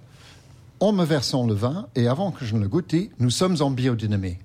en 0.79 0.93
me 0.93 1.05
versant 1.05 1.45
le 1.45 1.55
vin, 1.55 1.89
et 1.97 2.07
avant 2.07 2.31
que 2.31 2.45
je 2.45 2.55
ne 2.55 2.61
le 2.61 2.69
goûte, 2.69 2.95
nous 3.19 3.31
sommes 3.31 3.57
en 3.61 3.73
biodynamie. 3.73 4.37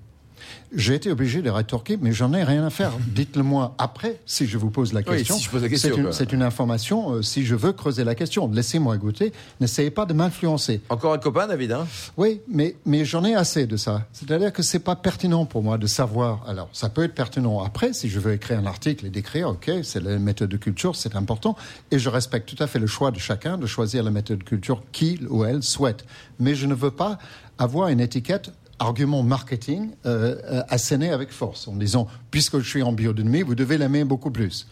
J'ai 0.76 0.96
été 0.96 1.12
obligé 1.12 1.42
de 1.42 1.50
rétorquer, 1.50 1.98
mais 2.02 2.12
j'en 2.14 2.34
ai 2.34 2.44
rien 2.44 2.66
à 2.66 2.70
faire. 2.70 2.92
Dites-le 3.08 3.44
moi 3.44 3.76
après, 3.78 4.20
si 4.26 4.48
je 4.48 4.58
vous 4.58 4.70
pose 4.72 4.92
la 4.94 5.02
Oui, 5.02 5.18
question. 5.18 5.38
si 5.38 5.44
je 5.44 5.50
pose 5.50 5.62
la 5.62 5.70
question, 5.70 5.90
C'est 5.92 5.98
une, 5.98 6.04
quoi. 6.04 6.12
c'est 6.14 6.32
une 6.34 6.42
information, 6.42 7.12
euh, 7.16 7.22
si 7.22 7.46
je 7.46 7.56
veux 7.56 7.74
creuser 7.74 8.04
la 8.04 8.16
question. 8.16 8.50
Laissez-moi 8.52 8.98
goûter. 8.98 9.34
N'essayez 9.60 9.92
pas 9.92 10.06
de 10.06 10.14
m'influencer. 10.14 10.82
Encore 10.90 11.14
un 11.14 11.18
copain, 11.20 11.48
David 11.48 11.72
hein? 11.74 11.88
Oui, 12.18 12.42
mais, 12.48 12.76
mais 12.86 13.06
j'en 13.06 13.24
ai 13.24 13.36
assez 13.36 13.68
de 13.68 13.78
ça. 13.78 14.08
C'est-à-dire 14.14 14.52
que 14.52 14.64
c'est 14.64 14.80
pas 14.80 14.96
pertinent 14.96 15.46
pour 15.46 15.62
moi 15.64 15.78
de 15.78 15.88
savoir. 15.88 16.44
Alors, 16.48 16.70
ça 16.74 16.90
peut 16.90 17.04
être 17.04 17.14
pertinent 17.16 17.62
après, 17.64 17.94
si 17.94 18.10
je 18.10 18.20
veux 18.20 18.34
écrire 18.34 18.60
un 18.60 18.66
article 18.66 19.06
et 19.06 19.10
d'écrire, 19.10 19.50
ok, 19.50 19.72
c'est 19.84 20.02
la 20.02 20.18
méthode 20.18 20.50
de 20.50 20.58
culture, 20.58 20.96
c'est 20.96 21.16
important. 21.16 21.56
Et 21.92 22.00
je 22.00 22.10
respecte 22.10 22.50
tout 22.56 22.62
à 22.64 22.68
fait 22.68 22.80
le 22.80 22.88
choix 22.88 23.12
de 23.12 23.20
chacun 23.20 23.58
de 23.58 23.66
choisir 23.68 24.04
la 24.04 24.12
méthode 24.12 24.40
de 24.40 24.44
culture 24.44 24.82
qu'il 24.92 25.28
ou 25.28 25.46
elle 25.46 25.62
souhaite. 25.64 26.06
Mais 26.40 26.56
je 26.56 26.66
ne 26.66 26.74
veux 26.74 26.92
pas 26.92 27.18
avoir 27.60 27.90
une 27.90 28.00
étiquette 28.00 28.52
argument 28.80 29.24
marketing 29.24 29.90
euh, 30.06 30.36
euh, 30.46 30.62
asséné 30.70 31.12
avec 31.12 31.32
force 31.32 31.68
en 31.68 31.76
disant 31.76 32.08
puisque 32.32 32.60
je 32.60 32.68
suis 32.68 32.84
en 32.84 32.92
biodynamie, 32.92 33.42
vous 33.44 33.56
devez 33.56 33.78
l'aimer 33.78 34.04
beaucoup 34.04 34.32
plus. 34.32 34.68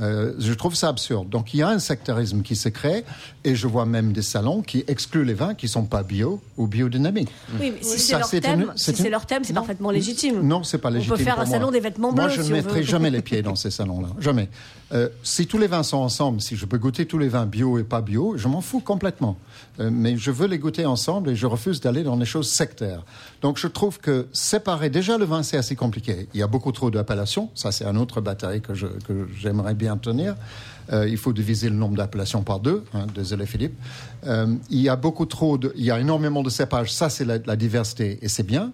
Euh, 0.00 0.32
je 0.38 0.54
trouve 0.54 0.74
ça 0.74 0.88
absurde. 0.88 1.28
Donc 1.28 1.52
il 1.52 1.58
y 1.58 1.62
a 1.62 1.68
un 1.68 1.78
sectarisme 1.78 2.40
qui 2.40 2.56
se 2.56 2.70
crée 2.70 3.04
et 3.44 3.54
je 3.54 3.66
vois 3.66 3.84
même 3.84 4.14
des 4.14 4.22
salons 4.22 4.62
qui 4.62 4.84
excluent 4.88 5.22
les 5.26 5.34
vins 5.34 5.52
qui 5.54 5.68
sont 5.68 5.84
pas 5.84 6.02
bio 6.02 6.40
ou 6.56 6.66
biodynamiques. 6.66 7.28
Oui, 7.60 7.74
mais 7.76 7.82
si 7.82 7.98
c'est 7.98 8.16
leur 8.18 8.30
thème, 8.30 8.60
une- 8.62 8.72
si 8.74 8.84
c'est 8.86 8.96
c'est 8.96 9.04
une- 9.04 9.10
leur 9.10 9.26
thème, 9.26 9.44
c'est 9.44 9.52
Non. 9.52 9.60
parfaitement 9.60 9.90
légitime. 9.90 10.40
Non, 10.40 10.62
c'est 10.64 10.78
pas 10.78 10.88
légitime. 10.88 11.12
On 11.12 11.16
peut 11.18 11.22
faire 11.24 11.34
un 11.38 11.44
moi. 11.44 11.52
salon 11.52 11.70
des 11.70 11.80
vêtements 11.80 12.10
Moi, 12.10 12.24
bleus. 12.24 12.36
je 12.36 12.40
si 12.42 12.48
ne 12.48 12.54
mettrai 12.54 12.82
jamais 12.82 13.10
les 13.10 13.20
pieds 13.20 13.42
dans 13.42 13.54
ces 13.54 13.70
salons-là. 13.70 14.08
Jamais. 14.18 14.48
Euh, 14.94 15.10
si 15.22 15.46
tous 15.46 15.58
les 15.58 15.66
vins 15.66 15.82
sont 15.82 15.98
ensemble, 15.98 16.40
si 16.40 16.56
je 16.56 16.64
peux 16.64 16.78
goûter 16.78 17.04
tous 17.04 17.18
les 17.18 17.28
vins 17.28 17.44
bio 17.44 17.78
et 17.78 17.84
pas 17.84 18.00
bio, 18.00 18.34
je 18.38 18.48
m'en 18.48 18.62
fous 18.62 18.80
complètement. 18.80 19.36
Euh, 19.78 19.90
mais 19.92 20.16
je 20.16 20.30
veux 20.30 20.46
les 20.46 20.58
goûter 20.58 20.86
ensemble 20.86 21.28
et 21.30 21.36
je 21.36 21.46
refuse 21.46 21.80
d'aller 21.82 22.02
dans 22.02 22.16
des 22.16 22.24
choses 22.24 22.48
sectaires. 22.48 23.02
Donc, 23.42 23.58
je 23.58 23.66
trouve 23.66 23.98
que 23.98 24.28
séparer 24.32 24.88
déjà 24.88 25.18
le 25.18 25.24
vin, 25.24 25.42
c'est 25.42 25.56
assez 25.56 25.74
compliqué. 25.76 26.28
Il 26.32 26.38
y 26.40 26.42
a 26.42 26.46
beaucoup 26.46 26.70
trop 26.72 26.90
d'appellations. 26.90 27.50
Ça, 27.54 27.72
c'est 27.72 27.84
un 27.84 27.96
autre 27.96 28.20
bataille 28.20 28.60
que 28.60 28.72
je- 28.74 28.86
que 28.86 29.28
j'aimerais 29.36 29.74
bien 29.74 29.96
tenir. 29.96 30.36
Euh, 30.92 31.08
il 31.08 31.16
faut 31.16 31.32
diviser 31.32 31.68
le 31.68 31.74
nombre 31.76 31.96
d'appellations 31.96 32.42
par 32.42 32.60
deux. 32.60 32.84
Hein, 32.94 33.06
désolé 33.14 33.46
Philippe. 33.46 33.74
Euh, 34.26 34.46
il 34.70 34.80
y 34.80 34.88
a 34.88 34.96
beaucoup 34.96 35.26
trop 35.26 35.58
de, 35.58 35.72
il 35.76 35.84
y 35.84 35.90
a 35.90 35.98
énormément 35.98 36.42
de 36.42 36.50
cépages. 36.50 36.92
Ça, 36.92 37.08
c'est 37.10 37.24
la, 37.24 37.38
la 37.44 37.56
diversité 37.56 38.18
et 38.22 38.28
c'est 38.28 38.42
bien. 38.46 38.72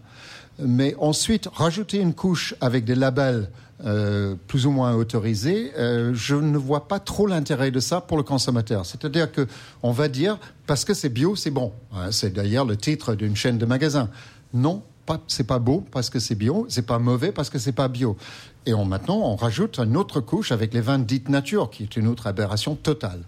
Mais 0.59 0.95
ensuite, 0.99 1.49
rajouter 1.53 1.99
une 1.99 2.13
couche 2.15 2.55
avec 2.61 2.85
des 2.85 2.95
labels 2.97 3.49
euh, 3.85 4.35
plus 4.49 4.67
ou 4.67 4.73
moins 4.73 4.95
autorisés, 4.97 5.71
euh, 5.79 6.11
je 6.13 6.35
ne 6.35 6.59
vois 6.59 6.89
pas 6.89 6.99
trop 6.99 7.29
l'intérêt 7.29 7.71
de 7.71 7.79
ça 7.79 8.01
pour 8.01 8.17
le 8.17 8.25
consommateur. 8.25 8.85
C'est-à-dire 8.85 9.31
que 9.31 9.47
on 9.85 9.93
va 9.93 10.09
dire 10.09 10.37
parce 10.67 10.85
que 10.85 10.95
c'est 10.95 11.09
bio, 11.11 11.37
c'est 11.37 11.53
bon. 11.53 11.73
Hein, 11.95 12.11
c'est 12.11 12.33
d'ailleurs 12.33 12.65
le 12.65 12.77
titre 12.77 13.15
d'une 13.15 13.37
chaîne 13.37 13.57
de 13.57 13.67
magasins. 13.67 14.09
Non, 14.55 14.83
c'est 15.27 15.47
pas 15.47 15.59
beau 15.59 15.85
parce 15.91 16.11
que 16.11 16.19
c'est 16.19 16.35
bio, 16.35 16.67
c'est 16.69 16.87
pas 16.87 16.99
mauvais 16.99 17.33
parce 17.33 17.51
que 17.51 17.59
c'est 17.59 17.73
pas 17.73 17.89
bio. 17.89 18.17
Et 18.67 18.73
maintenant, 18.73 19.19
on 19.19 19.37
rajoute 19.37 19.79
une 19.79 19.97
autre 19.97 20.21
couche 20.21 20.53
avec 20.53 20.75
les 20.75 20.81
vins 20.81 20.99
dites 20.99 21.29
nature, 21.29 21.71
qui 21.71 21.85
est 21.85 21.97
une 21.97 22.07
autre 22.07 22.27
aberration 22.27 22.75
totale. 22.75 23.23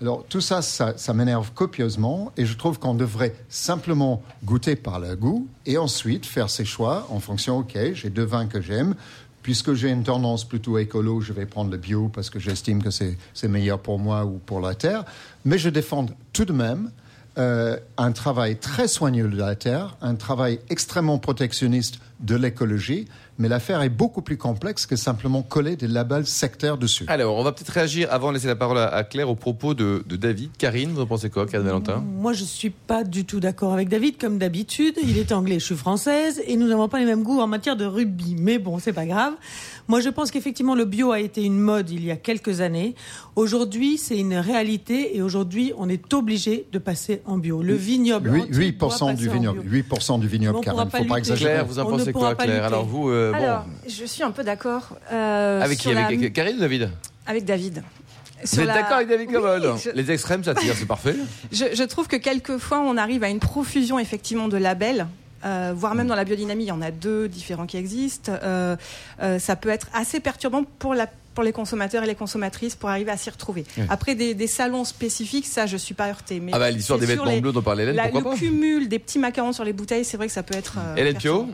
Alors 0.00 0.24
tout 0.28 0.40
ça, 0.40 0.60
ça, 0.60 0.94
ça 0.98 1.14
m'énerve 1.14 1.52
copieusement 1.54 2.32
et 2.36 2.44
je 2.44 2.56
trouve 2.56 2.78
qu'on 2.78 2.94
devrait 2.94 3.34
simplement 3.48 4.22
goûter 4.44 4.76
par 4.76 4.98
le 4.98 5.14
goût 5.16 5.46
et 5.66 5.78
ensuite 5.78 6.26
faire 6.26 6.50
ses 6.50 6.64
choix 6.64 7.06
en 7.10 7.20
fonction, 7.20 7.58
ok, 7.58 7.78
j'ai 7.94 8.10
deux 8.10 8.24
vins 8.24 8.46
que 8.46 8.60
j'aime. 8.60 8.94
Puisque 9.42 9.74
j'ai 9.74 9.90
une 9.90 10.04
tendance 10.04 10.44
plutôt 10.44 10.78
écolo, 10.78 11.20
je 11.20 11.34
vais 11.34 11.44
prendre 11.44 11.70
le 11.70 11.76
bio 11.76 12.08
parce 12.08 12.30
que 12.30 12.38
j'estime 12.38 12.82
que 12.82 12.90
c'est 12.90 13.48
meilleur 13.48 13.78
pour 13.78 13.98
moi 13.98 14.24
ou 14.24 14.40
pour 14.44 14.60
la 14.60 14.74
terre. 14.74 15.04
Mais 15.44 15.58
je 15.58 15.68
défends 15.68 16.06
tout 16.32 16.46
de 16.46 16.52
même 16.54 16.90
euh, 17.36 17.76
un 17.96 18.12
travail 18.12 18.56
très 18.56 18.86
soigneux 18.86 19.28
de 19.28 19.36
la 19.36 19.56
terre, 19.56 19.96
un 20.00 20.14
travail 20.14 20.60
extrêmement 20.70 21.18
protectionniste 21.18 21.98
de 22.20 22.36
l'écologie, 22.36 23.06
mais 23.38 23.48
l'affaire 23.48 23.82
est 23.82 23.88
beaucoup 23.88 24.22
plus 24.22 24.36
complexe 24.36 24.86
que 24.86 24.94
simplement 24.94 25.42
coller 25.42 25.74
des 25.74 25.88
labels 25.88 26.26
sectaires 26.26 26.78
dessus. 26.78 27.04
Alors, 27.08 27.36
on 27.36 27.42
va 27.42 27.50
peut-être 27.50 27.70
réagir 27.70 28.08
avant 28.12 28.28
de 28.28 28.34
laisser 28.34 28.46
la 28.46 28.56
parole 28.56 28.78
à, 28.78 29.02
Claire 29.02 29.28
au 29.28 29.34
propos 29.34 29.74
de, 29.74 30.04
de 30.06 30.16
David. 30.16 30.50
Karine, 30.56 30.90
vous 30.90 31.00
en 31.00 31.06
pensez 31.06 31.28
quoi, 31.28 31.46
Karine 31.46 31.66
Valentin? 31.66 32.04
Moi, 32.06 32.32
je 32.32 32.44
suis 32.44 32.70
pas 32.70 33.02
du 33.02 33.24
tout 33.24 33.40
d'accord 33.40 33.72
avec 33.72 33.88
David, 33.88 34.16
comme 34.16 34.38
d'habitude. 34.38 34.94
Il 35.02 35.18
est 35.18 35.32
anglais, 35.32 35.58
je 35.58 35.64
suis 35.64 35.74
française, 35.74 36.40
et 36.46 36.56
nous 36.56 36.68
n'avons 36.68 36.88
pas 36.88 37.00
les 37.00 37.06
mêmes 37.06 37.24
goûts 37.24 37.40
en 37.40 37.48
matière 37.48 37.76
de 37.76 37.84
rugby. 37.84 38.36
Mais 38.38 38.58
bon, 38.58 38.78
c'est 38.78 38.92
pas 38.92 39.06
grave. 39.06 39.34
Moi, 39.88 40.00
je 40.00 40.08
pense 40.08 40.30
qu'effectivement, 40.30 40.74
le 40.74 40.84
bio 40.86 41.12
a 41.12 41.20
été 41.20 41.42
une 41.42 41.58
mode 41.58 41.90
il 41.90 42.04
y 42.04 42.10
a 42.10 42.16
quelques 42.16 42.60
années. 42.62 42.94
Aujourd'hui, 43.36 43.98
c'est 43.98 44.16
une 44.16 44.34
réalité, 44.36 45.16
et 45.16 45.20
aujourd'hui, 45.22 45.72
on 45.76 45.88
est 45.88 46.12
obligé 46.14 46.66
de 46.72 46.78
passer 46.78 47.20
en 47.26 47.36
bio. 47.38 47.62
Le 47.62 47.74
vignoble. 47.74 48.30
Huit- 48.32 48.42
entier 48.44 48.72
doit 48.72 48.88
8% 48.88 49.14
du 49.14 49.28
vignoble, 49.28 49.60
bio. 49.60 49.70
8% 49.82 50.18
du 50.20 50.26
vignoble, 50.28 50.60
pourra 50.62 50.86
pas 50.86 50.98
faut 50.98 51.04
pas 51.04 51.18
exagérer. 51.18 51.50
Claire, 51.52 51.66
vous 51.66 51.78
en 51.78 51.84
ne 51.84 51.90
pensez 51.98 52.12
quoi, 52.12 52.34
pas 52.34 52.44
Claire. 52.44 52.64
Alors 52.64 52.86
vous, 52.86 53.10
euh, 53.10 53.32
bon, 53.32 53.38
Alors, 53.38 53.66
je 53.86 54.04
suis 54.04 54.22
un 54.22 54.30
peu 54.30 54.42
d'accord. 54.44 54.96
euh, 55.12 55.60
avec 55.62 55.78
qui 55.78 55.92
la- 55.92 56.06
avec 56.06 56.32
Karine 56.32 56.56
ou 56.56 56.60
David 56.60 56.90
avec 57.26 57.44
David. 57.44 57.82
Vous 58.44 58.60
êtes 58.60 58.66
la- 58.66 58.74
d'accord 58.74 58.96
avec 58.96 59.08
David 59.08 59.28
Oui, 59.28 59.34
Cavol 59.34 59.74
je- 59.82 59.90
Les 59.90 60.10
extrêmes, 60.10 60.44
ça 60.44 60.54
tire, 60.54 60.74
c'est 60.76 60.84
parfait. 60.86 61.16
Je, 61.52 61.64
je 61.74 61.82
trouve 61.84 62.08
que 62.08 62.16
quelquefois, 62.16 62.80
on 62.80 62.96
arrive 62.98 63.22
à 63.24 63.28
une 63.30 63.38
profusion 63.38 63.98
effectivement 63.98 64.48
de 64.48 64.56
labels. 64.58 65.06
Euh, 65.44 65.72
voire 65.74 65.94
même 65.94 66.06
dans 66.06 66.14
la 66.14 66.24
biodynamie, 66.24 66.64
il 66.64 66.68
y 66.68 66.72
en 66.72 66.82
a 66.82 66.90
deux 66.90 67.28
différents 67.28 67.66
qui 67.66 67.76
existent. 67.76 68.32
Euh, 68.42 68.76
euh, 69.22 69.38
ça 69.38 69.56
peut 69.56 69.68
être 69.68 69.88
assez 69.92 70.20
perturbant 70.20 70.64
pour, 70.78 70.94
la, 70.94 71.06
pour 71.34 71.44
les 71.44 71.52
consommateurs 71.52 72.02
et 72.02 72.06
les 72.06 72.14
consommatrices 72.14 72.74
pour 72.76 72.88
arriver 72.88 73.10
à 73.10 73.16
s'y 73.16 73.30
retrouver. 73.30 73.64
Après, 73.88 74.14
des, 74.14 74.34
des 74.34 74.46
salons 74.46 74.84
spécifiques, 74.84 75.46
ça, 75.46 75.66
je 75.66 75.76
suis 75.76 75.94
pas 75.94 76.08
heurtée. 76.08 76.40
Mais 76.40 76.52
Ah 76.54 76.58
bah 76.58 76.70
l'histoire 76.70 76.98
des 76.98 77.06
vêtements 77.06 77.36
bleus 77.38 77.52
dont 77.52 77.62
parlait 77.62 77.84
Hélène, 77.84 78.10
pourquoi 78.10 78.32
le 78.32 78.38
pas 78.38 78.44
cumul 78.46 78.88
des 78.88 78.98
petits 78.98 79.18
macarons 79.18 79.52
sur 79.52 79.64
les 79.64 79.72
bouteilles, 79.72 80.04
c'est 80.04 80.16
vrai 80.16 80.26
que 80.26 80.32
ça 80.32 80.42
peut 80.42 80.56
être. 80.56 80.78
Hélène 80.96 81.16
Pio, 81.16 81.48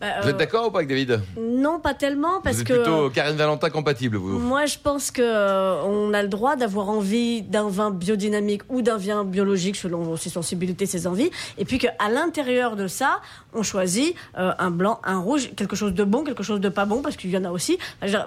Bah, 0.00 0.06
vous 0.22 0.28
êtes 0.28 0.34
euh, 0.34 0.38
d'accord 0.38 0.66
ou 0.66 0.70
pas 0.70 0.78
avec 0.78 0.88
David 0.88 1.20
Non, 1.38 1.78
pas 1.80 1.94
tellement, 1.94 2.40
parce 2.42 2.56
Vous 2.56 2.62
êtes 2.62 2.68
que. 2.68 2.74
plutôt 2.74 3.10
Karine 3.10 3.36
Valentin 3.36 3.70
compatible, 3.70 4.16
vous 4.16 4.38
Moi, 4.38 4.66
je 4.66 4.76
pense 4.82 5.10
que 5.10 5.22
euh, 5.22 5.82
on 5.84 6.12
a 6.12 6.22
le 6.22 6.28
droit 6.28 6.56
d'avoir 6.56 6.88
envie 6.88 7.42
d'un 7.42 7.68
vin 7.68 7.90
biodynamique 7.90 8.62
ou 8.68 8.82
d'un 8.82 8.96
vin 8.96 9.24
biologique 9.24 9.76
selon 9.76 10.16
ses 10.16 10.30
sensibilités, 10.30 10.86
ses 10.86 11.06
envies, 11.06 11.30
et 11.58 11.64
puis 11.64 11.78
qu'à 11.78 11.92
l'intérieur 12.12 12.76
de 12.76 12.86
ça, 12.88 13.20
on 13.54 13.62
choisit 13.62 14.14
euh, 14.38 14.52
un 14.58 14.70
blanc, 14.70 15.00
un 15.04 15.18
rouge, 15.18 15.50
quelque 15.56 15.76
chose 15.76 15.94
de 15.94 16.04
bon, 16.04 16.24
quelque 16.24 16.42
chose 16.42 16.60
de 16.60 16.68
pas 16.68 16.84
bon, 16.84 17.02
parce 17.02 17.16
qu'il 17.16 17.30
y 17.30 17.36
en 17.36 17.44
a 17.44 17.50
aussi. 17.50 17.78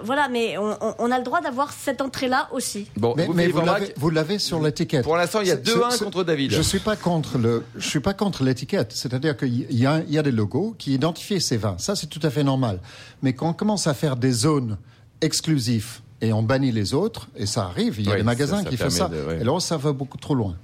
Voilà, 0.04 0.28
mais 0.28 0.56
on, 0.58 0.76
on- 0.80 0.94
on 0.98 1.10
a 1.10 1.18
le 1.18 1.24
droit 1.24 1.40
d'avoir 1.40 1.72
cette 1.72 2.00
entrée-là 2.00 2.48
aussi. 2.52 2.86
Bon, 2.96 3.14
Mais, 3.16 3.26
vous, 3.26 3.32
mais 3.34 3.48
l'avez- 3.48 3.92
vous 3.96 4.10
l'avez 4.10 4.38
sur 4.38 4.60
l'étiquette. 4.62 5.04
pour 5.04 5.16
l'instant, 5.16 5.40
il 5.42 5.48
y 5.48 5.50
a 5.50 5.56
C'est- 5.56 5.62
2-1 5.62 5.90
c'est- 5.90 6.04
contre 6.04 6.24
David. 6.24 6.52
Je 6.52 6.62
suis 6.62 6.78
pas 6.78 6.96
contre 6.96 7.38
le, 7.38 7.64
je 7.76 7.88
suis 7.88 8.00
pas 8.00 8.14
contre 8.14 8.42
l'étiquette. 8.44 8.92
C'est-à-dire 8.92 9.36
qu'il 9.36 9.70
y 9.72 9.76
y 9.86 9.86
a 10.18 10.22
des 10.22 10.30
logos 10.30 10.74
qui 10.78 10.94
identifient 10.94 11.40
ces 11.40 11.55
vins. 11.56 11.76
Ça, 11.78 11.96
c'est 11.96 12.06
tout 12.08 12.20
à 12.22 12.30
fait 12.30 12.44
normal. 12.44 12.80
Mais 13.22 13.32
quand 13.32 13.48
on 13.50 13.52
commence 13.52 13.86
à 13.86 13.94
faire 13.94 14.16
des 14.16 14.32
zones 14.32 14.76
exclusives 15.20 16.00
et 16.20 16.32
on 16.32 16.42
bannit 16.42 16.72
les 16.72 16.94
autres, 16.94 17.28
et 17.36 17.46
ça 17.46 17.64
arrive, 17.64 17.96
il 17.98 18.06
y 18.06 18.08
a 18.08 18.12
Oui, 18.12 18.18
des 18.18 18.22
magasins 18.24 18.58
ça- 18.58 18.62
ça 18.64 18.68
qui 18.70 18.76
font 18.76 18.90
ça. 18.90 19.08
de- 19.08 19.22
ouais. 19.24 19.38
Et 19.38 19.40
alors, 19.42 19.60
ça 19.60 19.76
va 19.76 19.92
beaucoup 19.92 20.18
trop 20.18 20.34
loin. 20.34 20.56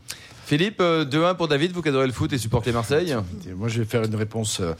Philippe, 0.44 0.80
euh, 0.80 1.04
2-1 1.04 1.34
pour 1.34 1.48
David, 1.48 1.72
vous 1.72 1.82
qui 1.82 1.88
adorez 1.88 2.06
le 2.06 2.12
foot 2.12 2.32
et 2.32 2.38
supportez 2.38 2.72
Marseille. 2.72 3.14
Moi, 3.56 3.68
je 3.68 3.78
vais 3.78 3.84
faire 3.86 4.02
une 4.04 4.14
réponse 4.16 4.60
euh, 4.60 4.74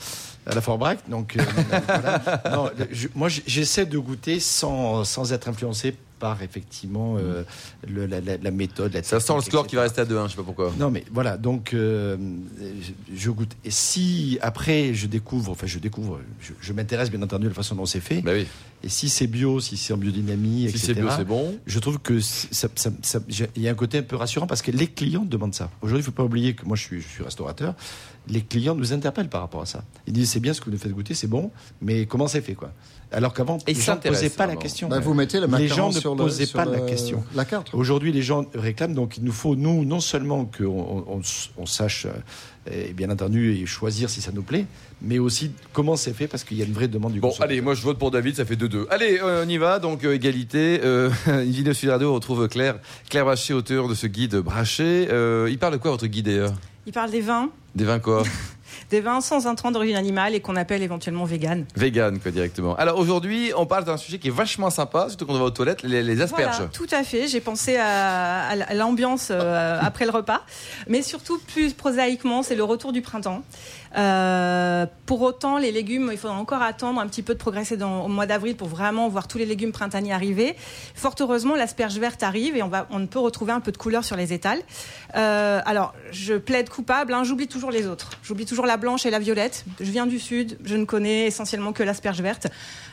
à 0.45 0.53
la 0.53 0.61
Forbrac. 0.61 0.99
Donc, 1.09 1.35
euh, 1.37 1.41
voilà. 1.87 2.21
Non, 2.51 2.69
je- 2.91 3.07
moi, 3.15 3.27
j'essaie 3.29 3.85
de 3.85 3.97
goûter 3.97 4.39
sans, 4.39 5.03
sans 5.03 5.31
être 5.33 5.47
influencé 5.47 5.95
par 6.23 6.41
effectivement 6.41 7.17
euh, 7.17 7.43
le- 7.85 8.05
la, 8.05 8.21
la- 8.21 8.51
méthode. 8.51 8.93
La 8.93 9.03
Ça 9.03 9.19
sent 9.19 9.33
le 9.35 9.41
score 9.41 9.67
qui 9.67 9.75
va 9.75 9.81
rester 9.81 9.99
à 9.99 10.05
2-1, 10.05 10.23
je 10.27 10.29
sais 10.31 10.35
pas 10.37 10.43
pourquoi. 10.43 10.71
Non, 10.79 10.89
mais 10.89 11.03
voilà, 11.11 11.35
donc 11.37 11.73
euh, 11.73 12.15
je, 12.81 12.93
je 13.13 13.29
goûte. 13.29 13.51
Et 13.65 13.71
si 13.71 14.37
après 14.41 14.93
je 14.93 15.07
découvre, 15.07 15.51
enfin 15.51 15.67
je 15.67 15.79
découvre, 15.79 16.21
je, 16.39 16.53
je 16.61 16.71
m'intéresse 16.71 17.11
bien 17.11 17.21
entendu 17.21 17.47
à 17.47 17.49
la 17.49 17.53
façon 17.55 17.75
dont 17.75 17.85
c'est 17.85 17.99
fait. 17.99 18.21
Bah 18.21 18.31
oui, 18.33 18.47
Et 18.85 18.87
si 18.89 19.09
c'est 19.09 19.27
bio, 19.27 19.59
si 19.59 19.75
c'est 19.75 19.91
en 19.91 19.97
biodynamie, 19.97 20.69
si 20.69 20.77
etc. 20.77 20.83
c'est 20.85 20.93
bio, 20.93 21.09
c'est 21.17 21.25
bon. 21.25 21.59
Je 21.65 21.79
trouve 21.79 21.99
que 21.99 22.21
c'est- 22.21 22.53
ça- 22.53 22.69
ça- 22.75 22.91
ça- 23.01 23.19
j'ai- 23.27 23.49
il 23.57 23.61
y 23.61 23.67
a 23.67 23.71
un 23.71 23.75
côté 23.75 23.97
un 23.97 24.03
peu 24.03 24.15
rassurant 24.15 24.47
parce 24.47 24.61
que 24.61 24.71
les 24.71 24.87
clients 24.87 25.25
demandent 25.25 25.53
ça. 25.55 25.69
Aujourd'hui, 25.81 25.99
il 25.99 26.03
ne 26.03 26.05
faut 26.05 26.11
pas 26.21 26.23
oublier 26.23 26.53
que 26.55 26.65
moi, 26.65 26.77
je 26.77 26.83
suis, 26.83 27.01
je 27.01 27.07
suis 27.09 27.23
restaurateur. 27.23 27.75
Les 28.29 28.39
clients 28.41 28.75
nous 28.75 28.93
interpellent 28.93 29.27
par 29.27 29.41
rapport 29.41 29.61
à 29.63 29.65
ça. 29.65 29.83
Ils 30.07 30.13
disent 30.13 30.29
c'est 30.29 30.39
bien 30.39 30.53
ce 30.53 30.61
que 30.61 30.65
vous 30.67 30.71
nous 30.71 30.77
faites 30.77 30.93
goûter, 30.93 31.13
c'est 31.15 31.27
bon, 31.27 31.51
mais 31.81 32.05
comment 32.05 32.29
c'est 32.29 32.39
fait 32.39 32.53
quoi? 32.53 32.71
Alors 33.13 33.33
qu'avant, 33.33 33.57
les 33.67 33.73
gens 33.75 33.95
ne 33.95 34.09
posaient 34.09 34.29
pas 34.29 34.47
la 34.47 34.55
question. 34.55 34.89
Bah, 34.89 34.99
vous 34.99 35.13
mettez 35.13 35.39
le 35.39 35.47
les 35.57 35.67
gens 35.67 35.89
ne 35.89 35.93
sur 35.99 36.15
le- 36.15 36.23
posaient 36.23 36.45
sur 36.45 36.57
pas 36.57 36.65
la 36.65 36.79
question. 36.81 37.23
La 37.35 37.45
carte. 37.45 37.73
Aujourd'hui, 37.73 38.11
les 38.11 38.21
gens 38.21 38.45
réclament, 38.55 38.93
donc 38.95 39.17
il 39.17 39.23
nous 39.23 39.31
faut, 39.31 39.55
nous, 39.55 39.85
non 39.85 39.99
seulement 39.99 40.45
qu'on 40.45 40.65
on, 40.65 41.05
on- 41.17 41.21
on 41.57 41.65
sache, 41.65 42.05
euh, 42.07 42.11
et 42.89 42.93
bien 42.93 43.09
entendu, 43.09 43.53
et 43.55 43.65
choisir 43.65 44.09
si 44.09 44.21
ça 44.21 44.31
nous 44.33 44.41
plaît, 44.41 44.65
mais 45.01 45.19
aussi 45.19 45.51
comment 45.73 45.95
c'est 45.95 46.13
fait, 46.13 46.27
parce 46.27 46.43
qu'il 46.43 46.57
y 46.57 46.61
a 46.61 46.65
une 46.65 46.73
vraie 46.73 46.87
demande 46.87 47.13
du 47.13 47.19
Bon, 47.19 47.33
allez, 47.39 47.61
moi 47.61 47.73
je 47.75 47.81
vote 47.83 47.99
pour 47.99 48.09
David, 48.09 48.35
ça 48.35 48.45
fait 48.45 48.55
2-2. 48.55 48.87
Allez, 48.89 49.19
euh, 49.21 49.43
on 49.45 49.49
y 49.49 49.57
va, 49.57 49.79
donc 49.79 50.03
euh, 50.05 50.13
égalité. 50.15 50.79
Euh, 50.83 51.09
Invino 51.27 51.73
Sud 51.73 51.89
Radio, 51.89 52.11
on 52.11 52.15
retrouve 52.15 52.47
Claire, 52.47 52.79
Claire 53.09 53.25
Brachet, 53.25 53.53
auteur 53.53 53.87
de 53.87 53.95
ce 53.95 54.07
guide 54.07 54.35
Brachet. 54.37 55.07
Euh, 55.11 55.47
il 55.51 55.57
parle 55.59 55.73
de 55.73 55.77
quoi 55.77 55.91
votre 55.91 56.07
guide 56.07 56.25
d'ailleurs? 56.25 56.53
Il 56.85 56.93
parle 56.93 57.11
des 57.11 57.21
vins, 57.21 57.49
Des 57.75 57.83
vins 57.85 57.99
quoi? 57.99 58.23
des 58.89 59.01
vins 59.01 59.21
sans 59.21 59.47
intrants 59.47 59.71
d'origine 59.71 59.95
animale 59.95 60.35
et 60.35 60.39
qu'on 60.39 60.55
appelle 60.55 60.83
éventuellement 60.83 61.25
vegan. 61.25 61.65
Vegan, 61.75 62.19
quoi, 62.19 62.31
directement. 62.31 62.75
Alors 62.75 62.97
aujourd'hui, 62.99 63.51
on 63.55 63.65
parle 63.65 63.83
d'un 63.83 63.97
sujet 63.97 64.19
qui 64.19 64.27
est 64.29 64.31
vachement 64.31 64.69
sympa, 64.69 65.07
surtout 65.09 65.25
quand 65.25 65.33
on 65.33 65.39
va 65.39 65.45
aux 65.45 65.49
toilettes, 65.51 65.83
les, 65.83 66.03
les 66.03 66.21
asperges. 66.21 66.55
Voilà, 66.55 66.71
tout 66.71 66.87
à 66.91 67.03
fait. 67.03 67.27
J'ai 67.27 67.41
pensé 67.41 67.77
à, 67.77 68.47
à 68.49 68.73
l'ambiance 68.73 69.29
euh, 69.31 69.79
après 69.81 70.05
le 70.05 70.11
repas, 70.11 70.41
mais 70.87 71.01
surtout 71.01 71.39
plus 71.53 71.73
prosaïquement, 71.73 72.43
c'est 72.43 72.55
le 72.55 72.63
retour 72.63 72.91
du 72.91 73.01
printemps. 73.01 73.43
Euh, 73.95 74.85
pour 75.05 75.21
autant, 75.21 75.57
les 75.57 75.71
légumes, 75.71 76.09
il 76.11 76.17
faudra 76.17 76.37
encore 76.37 76.61
attendre 76.61 76.99
un 76.99 77.07
petit 77.07 77.21
peu 77.21 77.33
de 77.33 77.39
progresser 77.39 77.77
dans, 77.77 78.05
au 78.05 78.07
mois 78.07 78.25
d'avril 78.25 78.55
pour 78.55 78.67
vraiment 78.67 79.07
voir 79.09 79.27
tous 79.27 79.37
les 79.37 79.45
légumes 79.45 79.71
printaniers 79.71 80.13
arriver. 80.13 80.55
Fort 80.95 81.15
heureusement, 81.19 81.55
l'asperge 81.55 81.97
verte 81.99 82.23
arrive 82.23 82.57
et 82.57 82.63
on, 82.63 82.67
va, 82.67 82.87
on 82.89 83.05
peut 83.05 83.19
retrouver 83.19 83.51
un 83.51 83.59
peu 83.59 83.71
de 83.71 83.77
couleur 83.77 84.03
sur 84.03 84.15
les 84.15 84.33
étals. 84.33 84.61
Euh, 85.15 85.61
alors, 85.65 85.93
je 86.11 86.33
plaide 86.35 86.69
coupable, 86.69 87.13
hein, 87.13 87.23
j'oublie 87.23 87.47
toujours 87.47 87.71
les 87.71 87.87
autres. 87.87 88.11
J'oublie 88.23 88.45
toujours 88.45 88.65
la 88.65 88.77
blanche 88.77 89.05
et 89.05 89.11
la 89.11 89.19
violette. 89.19 89.65
Je 89.79 89.91
viens 89.91 90.07
du 90.07 90.19
sud, 90.19 90.57
je 90.63 90.75
ne 90.75 90.85
connais 90.85 91.27
essentiellement 91.27 91.73
que 91.73 91.83
l'asperge 91.83 92.21
verte. 92.21 92.47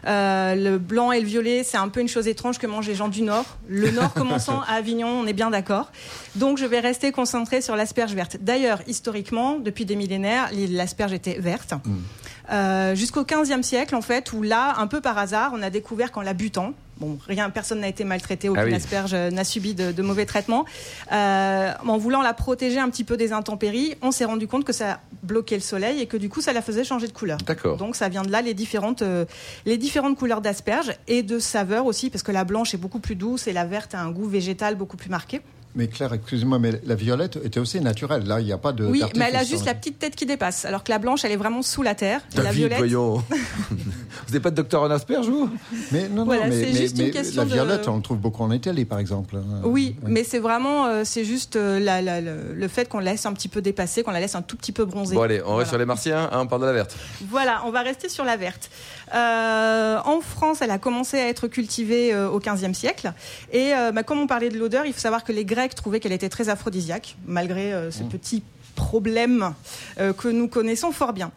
Euh, 0.07 0.55
le 0.55 0.79
blanc 0.79 1.13
et 1.13 1.21
le 1.21 1.27
violet, 1.27 1.63
c'est 1.65 1.79
un 1.79 1.89
peu 1.89 2.01
une 2.01 2.09
chose 2.09 2.29
étrange 2.29 2.59
que 2.59 2.67
mangent 2.67 2.89
les 2.89 2.95
gens 2.95 3.09
du 3.09 3.23
nord. 3.23 3.47
Le 3.69 3.91
nord 3.91 4.13
commençant 4.15 4.61
à 4.63 4.75
Avignon, 4.75 5.09
on 5.09 5.27
est 5.27 5.33
bien 5.33 5.51
d'accord. 5.51 5.91
Donc, 6.37 6.59
je 6.59 6.67
vais 6.67 6.81
rester 6.81 7.13
concentrée 7.13 7.61
sur 7.63 7.77
l'asperge 7.77 8.15
verte. 8.15 8.37
D'ailleurs, 8.41 8.81
historiquement, 8.87 9.59
depuis 9.59 9.85
des 9.85 9.97
millénaires, 9.97 10.51
l'asperge 10.53 10.90
était 11.13 11.39
verte. 11.39 11.75
Euh, 12.51 12.95
jusqu'au 12.95 13.23
15e 13.23 13.63
siècle, 13.63 13.95
en 13.95 14.01
fait, 14.03 14.33
où 14.33 14.43
là, 14.43 14.75
un 14.79 14.87
peu 14.87 15.01
par 15.01 15.17
hasard, 15.19 15.53
on 15.55 15.63
a 15.63 15.71
découvert 15.71 16.11
qu'en 16.11 16.21
la 16.23 16.33
butant, 16.35 16.73
bon, 16.99 17.17
rien, 17.29 17.49
personne 17.49 17.81
n'a 17.81 17.89
été 17.89 18.03
maltraité, 18.03 18.49
aucune 18.49 18.63
Ah 18.63 18.67
oui. 18.67 18.75
asperge 18.75 19.13
euh, 19.15 19.31
n'a 19.31 19.45
subi 19.45 19.75
de, 19.75 19.93
de 19.93 20.03
mauvais 20.03 20.27
traitements, 20.27 20.65
euh, 21.13 21.73
en 21.87 21.97
voulant 21.97 22.23
la 22.23 22.35
protéger 22.35 22.79
un 22.81 22.91
petit 22.91 23.05
peu 23.05 23.17
des 23.17 23.33
intempéries, 23.33 23.95
on 24.03 24.11
s'est 24.11 24.25
rendu 24.25 24.49
compte 24.49 24.65
que 24.65 24.73
ça 24.73 25.01
bloquait 25.23 25.55
le 25.55 25.61
soleil 25.61 26.01
et 26.01 26.07
que 26.07 26.17
du 26.17 26.29
coup, 26.29 26.41
ça 26.41 26.53
la 26.53 26.61
faisait 26.63 26.83
changer 26.83 27.07
de 27.07 27.13
couleur. 27.13 27.39
D'accord. 27.47 27.77
Donc 27.77 27.95
ça 27.95 28.09
vient 28.09 28.23
de 28.23 28.33
là 28.33 28.43
les 28.43 28.55
différentes, 28.55 29.03
euh, 29.03 29.27
les 29.65 29.79
différentes 29.79 30.17
couleurs 30.19 30.41
d'asperges 30.41 30.93
et 31.07 31.23
de 31.23 31.39
saveur 31.39 31.87
aussi, 31.87 32.11
parce 32.11 32.25
que 32.25 32.33
la 32.33 32.43
blanche 32.45 32.75
est 32.75 32.79
beaucoup 32.79 33.01
plus 33.01 33.15
douce 33.15 33.47
et 33.47 33.53
la 33.53 33.65
verte 33.65 33.95
a 33.95 34.01
un 34.01 34.11
goût 34.11 34.27
végétal 34.29 34.75
beaucoup 34.75 34.97
plus 34.97 35.11
marqué. 35.11 35.41
Mais 35.77 35.87
Claire, 35.87 36.13
excusez-moi, 36.13 36.59
mais 36.59 36.81
la 36.85 36.97
violette 36.97 37.39
était 37.45 37.61
aussi 37.61 37.81
naturelle. 37.81 38.25
Là, 38.27 38.41
il 38.41 38.47
n'y 38.47 38.53
a 38.53 38.59
pas 38.59 38.73
de. 38.73 38.85
Oui, 38.85 39.03
mais 39.15 39.27
elle 39.29 39.37
a 39.37 39.45
juste 39.45 39.65
la- 39.67 39.75
petite 39.75 39.99
tête 40.01 40.17
qui 40.17 40.27
dépasse, 40.27 40.65
alors 40.65 40.83
que 40.83 40.91
la 40.91 40.99
blanche, 40.99 41.25
elle 41.25 41.31
est 41.31 41.37
vraiment 41.37 41.63
sous 41.63 41.83
la 41.83 41.95
terre. 41.95 42.21
Et 42.37 42.41
la 42.43 42.51
violette, 42.51 42.79
voyons. 42.79 43.23
vous 43.71 44.33
n'êtes 44.33 44.43
pas 44.43 44.51
de 44.51 44.57
docteur 44.57 44.83
en 44.83 44.91
asperges, 44.91 45.29
vous? 45.29 45.49
Mais 45.93 46.09
non, 46.09 46.25
Voilà, 46.25 46.45
non, 46.45 46.49
mais, 46.51 46.65
c'est 46.65 46.73
mais- 46.73 46.79
juste 46.81 46.99
une 46.99 47.05
mais 47.05 47.11
question 47.13 47.43
la 47.43 47.49
de- 47.49 47.53
violette, 47.53 47.87
on 47.89 47.97
le 47.97 48.03
trouve 48.03 48.19
beaucoup 48.19 48.43
en 48.43 48.51
Italie, 48.51 48.85
par 48.85 48.99
exemple. 48.99 49.37
Euh, 49.37 49.41
Oui, 49.65 49.95
ouais. 50.03 50.11
mais 50.11 50.25
c'est 50.25 50.41
vraiment, 50.41 50.87
euh, 50.87 51.03
c'est 51.05 51.25
juste 51.25 51.55
euh, 51.55 51.79
la- 51.79 52.03
la- 52.03 52.21
le, 52.21 52.69
fait 52.69 52.89
qu'on 52.89 52.99
laisse 52.99 53.25
un 53.27 53.33
petit 53.33 53.49
peu 53.49 53.63
dépasser, 53.63 54.03
qu'on 54.03 54.11
la 54.11 54.21
laisse 54.21 54.35
un 54.35 54.43
tout 54.43 54.57
petit 54.57 54.73
peu 54.73 54.85
bronzer. 54.85 55.15
Bon, 55.15 55.23
allez, 55.23 55.41
on 55.41 55.45
Voilà. 55.45 55.59
reste 55.59 55.69
sur 55.71 55.79
les 55.79 55.87
martiens, 55.87 56.29
hein, 56.33 56.41
on 56.41 56.47
parle 56.49 56.63
de 56.63 56.67
la 56.67 56.73
verte. 56.73 56.97
Voilà, 57.29 57.63
on 57.65 57.71
va 57.71 57.83
rester 57.83 58.09
sur 58.09 58.25
la 58.25 58.37
verte. 58.37 58.71
Euh, 59.15 59.99
en 60.05 60.21
France, 60.21 60.59
elle 60.63 60.71
a 60.71 60.79
commencé 60.79 61.19
à 61.19 61.29
être 61.29 61.47
cultivée 61.49 62.15
au 62.17 62.39
XVe 62.41 62.73
siècle. 62.75 63.13
Et 63.53 63.73
euh, 63.75 63.93
bah, 63.93 64.03
comme 64.03 64.21
on 64.21 64.27
parlait 64.27 64.49
de 64.49 64.59
l'odeur, 64.59 64.87
il 64.87 64.93
faut 64.93 65.01
savoir 65.01 65.25
que 65.25 65.33
les 65.33 65.45
Grecs 65.61 65.75
trouvaient 65.75 66.01
qu'elle 66.01 66.13
était 66.13 66.31
très 66.31 66.49
aphrodisiaque, 66.49 67.17
malgré 67.27 67.73
euh, 67.73 67.91
ce 67.91 68.03
petit 68.03 68.43
problème 68.75 69.55
euh, 69.99 70.13
que 70.15 70.29
nous 70.29 70.49
connaissons 70.49 70.91
fort 70.91 71.13
bien. 71.13 71.33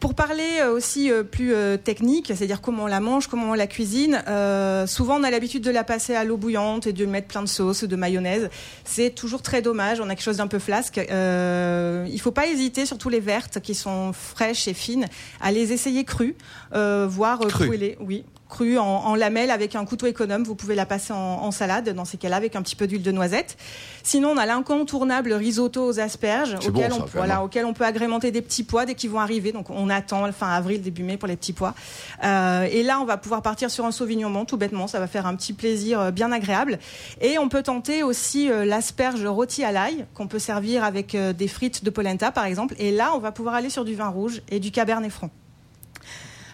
Pour 0.00 0.12
parler 0.12 0.58
euh, 0.60 0.72
aussi 0.72 1.10
plus 1.30 1.54
technique, 1.82 2.26
c'est-à-dire 2.26 2.60
comment 2.60 2.84
on 2.84 2.86
la 2.86 3.00
mange, 3.00 3.26
comment 3.26 3.50
on 3.52 3.54
la 3.54 3.66
cuisine, 3.66 4.22
euh, 4.28 4.86
souvent 4.86 5.18
on 5.18 5.22
a 5.22 5.30
l'habitude 5.30 5.62
de 5.62 5.70
la 5.70 5.82
passer 5.82 6.14
à 6.14 6.24
l'eau 6.24 6.36
bouillante 6.36 6.86
et 6.86 6.92
de 6.92 7.06
mettre 7.06 7.28
plein 7.28 7.40
de 7.40 7.48
sauce, 7.48 7.84
de 7.84 7.96
mayonnaise. 7.96 8.50
C'est 8.84 9.14
toujours 9.14 9.40
très 9.40 9.62
dommage, 9.62 10.00
on 10.00 10.04
a 10.10 10.14
quelque 10.14 10.24
chose 10.24 10.38
d'un 10.38 10.46
peu 10.46 10.58
flasque. 10.58 10.98
Euh, 10.98 12.06
il 12.10 12.20
faut 12.20 12.32
pas 12.32 12.48
hésiter, 12.48 12.84
surtout 12.84 13.08
les 13.08 13.20
vertes 13.20 13.60
qui 13.60 13.74
sont 13.74 14.12
fraîches 14.12 14.68
et 14.68 14.74
fines, 14.74 15.06
à 15.40 15.52
les 15.52 15.72
essayer 15.72 16.04
crues, 16.04 16.36
euh, 16.74 17.06
voire 17.08 17.38
poêlées. 17.38 17.96
Oui. 18.00 18.24
Crues 18.48 18.78
en, 18.78 18.84
en 18.84 19.14
lamelles 19.14 19.50
avec 19.50 19.74
un 19.74 19.84
couteau 19.84 20.06
économe, 20.06 20.44
vous 20.44 20.54
pouvez 20.54 20.74
la 20.74 20.86
passer 20.86 21.12
en, 21.12 21.16
en 21.16 21.50
salade 21.50 21.88
dans 21.90 22.04
ces 22.04 22.18
cas-là 22.18 22.36
avec 22.36 22.56
un 22.56 22.62
petit 22.62 22.76
peu 22.76 22.86
d'huile 22.86 23.02
de 23.02 23.10
noisette. 23.10 23.56
Sinon, 24.02 24.30
on 24.30 24.36
a 24.36 24.46
l'incontournable 24.46 25.32
risotto 25.32 25.84
aux 25.84 25.98
asperges, 25.98 26.56
C'est 26.60 26.68
auquel, 26.68 26.90
bon, 26.90 26.96
on, 26.96 27.00
quand 27.00 27.08
voilà, 27.14 27.36
même. 27.36 27.44
auquel 27.44 27.64
on 27.64 27.72
peut 27.72 27.84
agrémenter 27.84 28.30
des 28.30 28.42
petits 28.42 28.62
pois 28.62 28.84
dès 28.84 28.94
qu'ils 28.94 29.10
vont 29.10 29.20
arriver. 29.20 29.50
Donc 29.50 29.70
on 29.70 29.88
attend 29.88 30.30
fin 30.32 30.50
avril, 30.50 30.82
début 30.82 31.02
mai 31.02 31.16
pour 31.16 31.26
les 31.26 31.36
petits 31.36 31.52
pois. 31.54 31.74
Euh, 32.22 32.68
et 32.70 32.82
là, 32.82 33.00
on 33.00 33.04
va 33.04 33.16
pouvoir 33.16 33.42
partir 33.42 33.70
sur 33.70 33.86
un 33.86 33.92
sauvignon 33.92 34.30
blanc, 34.30 34.44
tout 34.44 34.56
bêtement. 34.56 34.86
Ça 34.86 35.00
va 35.00 35.06
faire 35.06 35.26
un 35.26 35.34
petit 35.34 35.52
plaisir 35.54 35.98
euh, 35.98 36.10
bien 36.10 36.30
agréable. 36.30 36.78
Et 37.20 37.38
on 37.38 37.48
peut 37.48 37.62
tenter 37.62 38.02
aussi 38.02 38.50
euh, 38.50 38.64
l'asperge 38.64 39.24
rôtie 39.24 39.64
à 39.64 39.72
l'ail, 39.72 40.06
qu'on 40.14 40.26
peut 40.28 40.38
servir 40.38 40.84
avec 40.84 41.14
euh, 41.14 41.32
des 41.32 41.48
frites 41.48 41.82
de 41.82 41.90
polenta, 41.90 42.30
par 42.30 42.44
exemple. 42.44 42.74
Et 42.78 42.90
là, 42.90 43.12
on 43.14 43.18
va 43.18 43.32
pouvoir 43.32 43.54
aller 43.54 43.70
sur 43.70 43.84
du 43.84 43.94
vin 43.94 44.08
rouge 44.08 44.42
et 44.50 44.60
du 44.60 44.70
cabernet 44.70 45.10
franc. 45.10 45.30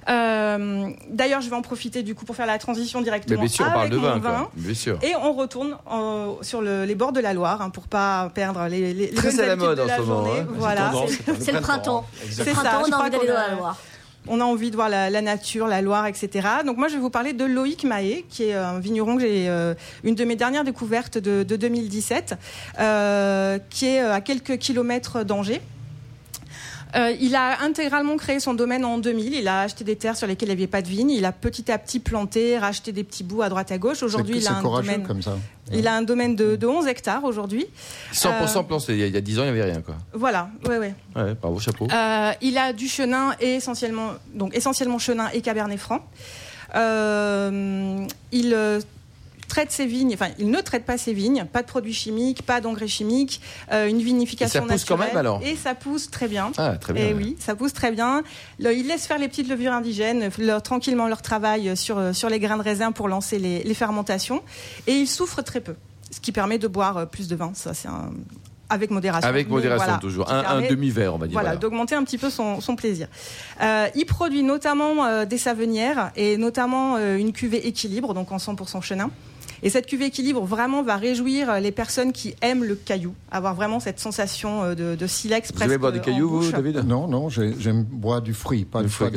Euh, 0.09 0.89
D'ailleurs, 1.11 1.41
je 1.41 1.51
vais 1.51 1.57
en 1.57 1.63
profiter 1.63 2.03
du 2.03 2.15
coup 2.15 2.25
pour 2.25 2.35
faire 2.37 2.47
la 2.47 2.59
transition 2.59 3.01
Mais 3.01 3.05
directement 3.05 3.41
bien 3.41 3.49
sûr, 3.49 3.65
on 3.67 3.71
parle 3.71 3.81
avec 3.83 3.93
de 3.93 3.99
vin, 3.99 4.19
vin. 4.19 4.21
quoi. 4.21 4.51
Bien 4.57 4.75
sûr. 4.75 4.99
Et 5.03 5.15
on 5.17 5.33
retourne 5.33 5.77
euh, 5.93 6.33
sur 6.43 6.61
le- 6.63 6.85
les 6.85 6.95
bords 6.95 7.13
de 7.13 7.21
la 7.21 7.35
Loire 7.35 7.61
hein, 7.63 7.71
pour 7.71 7.87
pas 7.89 8.31
perdre 8.35 8.67
les, 8.69 8.93
les, 8.95 9.09
les 9.09 9.15
Très 9.15 9.39
à 9.41 9.47
la 9.47 9.57
mode 9.57 9.77
de 9.79 9.83
en 9.83 9.87
la 9.87 9.97
ce 9.97 10.03
moment, 10.03 10.25
journée. 10.27 10.41
hein. 10.41 10.47
Voilà, 10.57 10.93
c'est- 11.39 11.53
le 11.53 11.61
printemps. 11.61 12.07
c'est 12.31 12.51
Printemps, 12.53 12.83
on 12.89 12.93
a 12.93 12.97
envie 12.99 13.11
d'aller 13.11 13.27
dans 13.29 13.35
la 13.35 13.55
Loire. 13.55 13.77
on 14.29 14.41
a 14.41 14.45
envie 14.45 14.71
de 14.71 14.77
voir 14.77 14.89
la, 14.89 15.11
la 15.11 15.23
nature, 15.23 15.67
la 15.67 15.83
Loire, 15.83 16.07
etc. 16.07 16.47
Donc 16.67 16.77
moi, 16.77 16.89
je 16.89 16.95
vais 16.95 17.01
vous 17.01 17.11
parler 17.11 17.33
de 17.33 17.45
Loïc 17.45 17.85
Mahé, 17.85 18.25
qui 18.29 18.45
est 18.45 18.55
un 18.55 18.79
vigneron 18.81 19.17
que 19.17 19.23
j'ai 19.23 19.49
euh, 19.49 19.75
une 20.05 20.15
de 20.15 20.25
mes 20.25 20.37
dernières 20.37 20.65
découvertes 20.65 21.19
de, 21.19 21.43
de 21.43 21.57
2017, 21.57 22.35
euh, 22.79 23.59
qui 23.71 23.87
est 23.87 24.01
à 24.01 24.21
quelques 24.21 24.59
kilomètres 24.59 25.25
d'Angers. 25.25 25.61
Euh, 26.97 27.15
il 27.21 27.35
a 27.37 27.63
intégralement 27.63 28.17
créé 28.17 28.41
son 28.41 28.55
domaine 28.55 28.85
en 28.85 28.99
2000. 28.99 29.35
Il 29.35 29.47
a 29.49 29.63
acheté 29.63 29.85
des 29.85 29.97
terres 29.97 30.17
sur 30.17 30.27
lesquelles 30.27 30.49
il 30.49 30.57
n'y 30.57 30.63
avait 30.63 30.67
pas 30.67 30.83
de 30.83 30.89
vigne. 30.89 31.11
Il 31.11 31.25
a 31.25 31.33
petit 31.33 31.71
à 31.71 31.79
petit 31.79 32.01
planté, 32.01 32.59
racheté 32.59 32.93
des 32.93 33.05
petits 33.05 33.25
bouts 33.25 33.43
à 33.43 33.49
droite 33.49 33.71
à 33.73 33.79
gauche. 33.79 34.03
Aujourd'hui, 34.03 34.39
il 34.39 34.49
a 34.49 34.53
un 34.57 34.63
domaine. 34.63 35.07
comme 35.07 35.23
ça. 35.23 35.37
Il 35.73 35.87
a 35.87 35.95
un 35.95 36.03
domaine 36.03 36.35
de, 36.35 36.57
de 36.57 36.67
11 36.67 36.87
hectares 36.89 37.23
aujourd'hui. 37.25 37.67
100% 38.13 38.67
planté, 38.67 38.93
il 38.95 38.99
y 38.99 39.03
a- 39.05 39.07
il 39.07 39.15
y 39.15 39.17
a 39.17 39.21
10 39.21 39.39
ans, 39.39 39.43
il 39.45 39.53
n'y 39.53 39.61
avait 39.61 39.71
rien, 39.71 39.83
quoi. 39.83 39.95
Voilà, 40.13 40.51
ouais, 40.69 40.79
ouais. 40.79 40.95
Ouais, 41.15 41.35
bravo, 41.41 41.61
chapeau. 41.61 41.87
Euh, 41.93 42.33
il 42.41 42.59
a 42.59 42.73
du 42.73 42.89
chenin 42.89 43.37
et 43.41 43.55
essentiellement, 43.55 44.11
donc 44.35 44.57
essentiellement 44.57 44.99
chenin 44.99 45.29
et 45.33 45.41
cabernet 45.43 45.79
franc. 45.79 46.01
Euh, 46.75 48.05
il 48.33 48.53
euh, 48.55 48.81
traite 49.51 49.71
ses 49.73 49.85
vignes, 49.85 50.13
enfin, 50.15 50.29
il 50.39 50.49
ne 50.51 50.61
traite 50.61 50.87
pas 50.87 50.97
ses 50.97 51.13
vignes, 51.13 51.45
pas 51.53 51.61
de 51.61 51.67
produits 51.67 51.93
chimiques, 51.93 52.43
pas 52.43 52.63
d'engrais 52.63 52.89
chimiques, 52.89 53.41
euh, 53.73 53.87
une 53.89 53.99
vinification 54.01 54.61
Et 54.61 54.67
ça 54.69 54.73
pousse 54.73 54.85
quand 54.87 54.95
naturelle. 54.97 55.15
même, 55.15 55.17
alors 55.19 55.43
Et 55.45 55.57
ça 55.57 55.75
pousse 55.75 56.11
très 56.11 56.29
bien. 56.29 56.53
Ah, 56.57 56.77
très 56.79 56.93
bien. 56.95 57.05
Et 57.09 57.13
oui, 57.13 57.37
ça 57.39 57.55
pousse 57.55 57.73
très 57.75 57.91
bien. 57.91 58.23
Le- 58.59 58.73
il 58.75 58.87
laisse 58.87 59.07
faire 59.07 59.19
les 59.19 59.29
petites 59.29 59.49
levures 59.49 59.73
indigènes, 59.73 60.31
leur, 60.39 60.63
tranquillement 60.63 61.09
leur 61.09 61.21
travail 61.21 61.77
sur, 61.77 61.99
euh, 61.99 62.13
sur 62.15 62.31
les 62.31 62.39
grains 62.39 62.57
de 62.57 62.63
raisin 62.63 62.93
pour 62.93 63.09
lancer 63.09 63.39
les, 63.39 63.63
les 63.63 63.75
fermentations. 63.75 64.43
Et 64.87 64.95
il 64.95 65.07
souffre 65.07 65.43
très 65.43 65.61
peu, 65.61 65.75
ce 66.11 66.21
qui 66.21 66.33
permet 66.33 66.59
de 66.59 66.69
boire 66.69 66.97
euh, 66.97 67.05
plus 67.07 67.29
de 67.29 67.37
vin. 67.37 67.51
Ça, 67.55 67.75
c'est 67.75 67.89
un- 67.89 68.13
avec 68.73 68.93
modération. 68.93 69.29
Avec 69.29 69.49
modération, 69.49 69.85
voilà, 69.85 69.99
toujours. 69.99 70.31
Un, 70.31 70.61
demi-verre, 70.61 71.13
on 71.13 71.19
va 71.19 71.27
dire. 71.27 71.33
voilà, 71.33 71.49
voilà. 71.49 71.61
d'augmenter 71.61 71.97
un 71.97 72.05
petit 72.05 72.19
peu 72.19 72.31
son, 72.31 72.61
son 72.61 72.77
plaisir. 72.77 73.09
Euh, 73.61 73.89
il 73.97 74.07
produit 74.07 74.45
notamment 74.45 75.05
euh, 75.07 75.25
des 75.25 75.39
savenières 75.39 76.13
et 76.15 76.37
notamment 76.37 76.95
euh, 76.97 77.17
une 77.17 77.33
cuvée 77.33 77.67
équilibre, 77.67 78.15
donc 78.15 78.31
en 78.31 78.37
100% 78.37 78.81
chenin. 78.81 79.11
Et 79.63 79.71
cette 79.71 79.87
cuvée 79.87 80.07
équilibre 80.07 80.43
vraiment 80.45 80.83
va 80.83 80.97
réjouir 80.97 81.51
euh, 81.51 81.59
les 81.61 81.71
personnes 81.73 82.13
qui 82.13 82.35
aiment 82.41 82.65
le 82.65 82.75
caillou, 82.75 83.15
avoir 83.31 83.55
vraiment 83.55 83.79
cette 83.81 84.01
sensation 84.01 84.63
euh, 84.63 84.75
de, 84.75 84.95
de 84.95 85.07
silex 85.07 85.49
Vous 85.49 85.55
presque 85.55 85.69
aimez 85.71 85.79
boire 85.79 85.93
des 85.93 85.99
en 85.99 86.03
cailloux, 86.03 86.29
vous. 86.41 86.51
David 86.51 86.85
Non, 86.87 87.07
non, 87.07 87.29
j'ai- 87.29 87.55
j'aime 87.59 87.83
boire 87.83 88.23
du 88.23 88.33
fruit, 88.35 88.65
pas, 88.65 88.81
Du 88.81 88.87
du 88.87 88.91
fruit, 88.93 89.09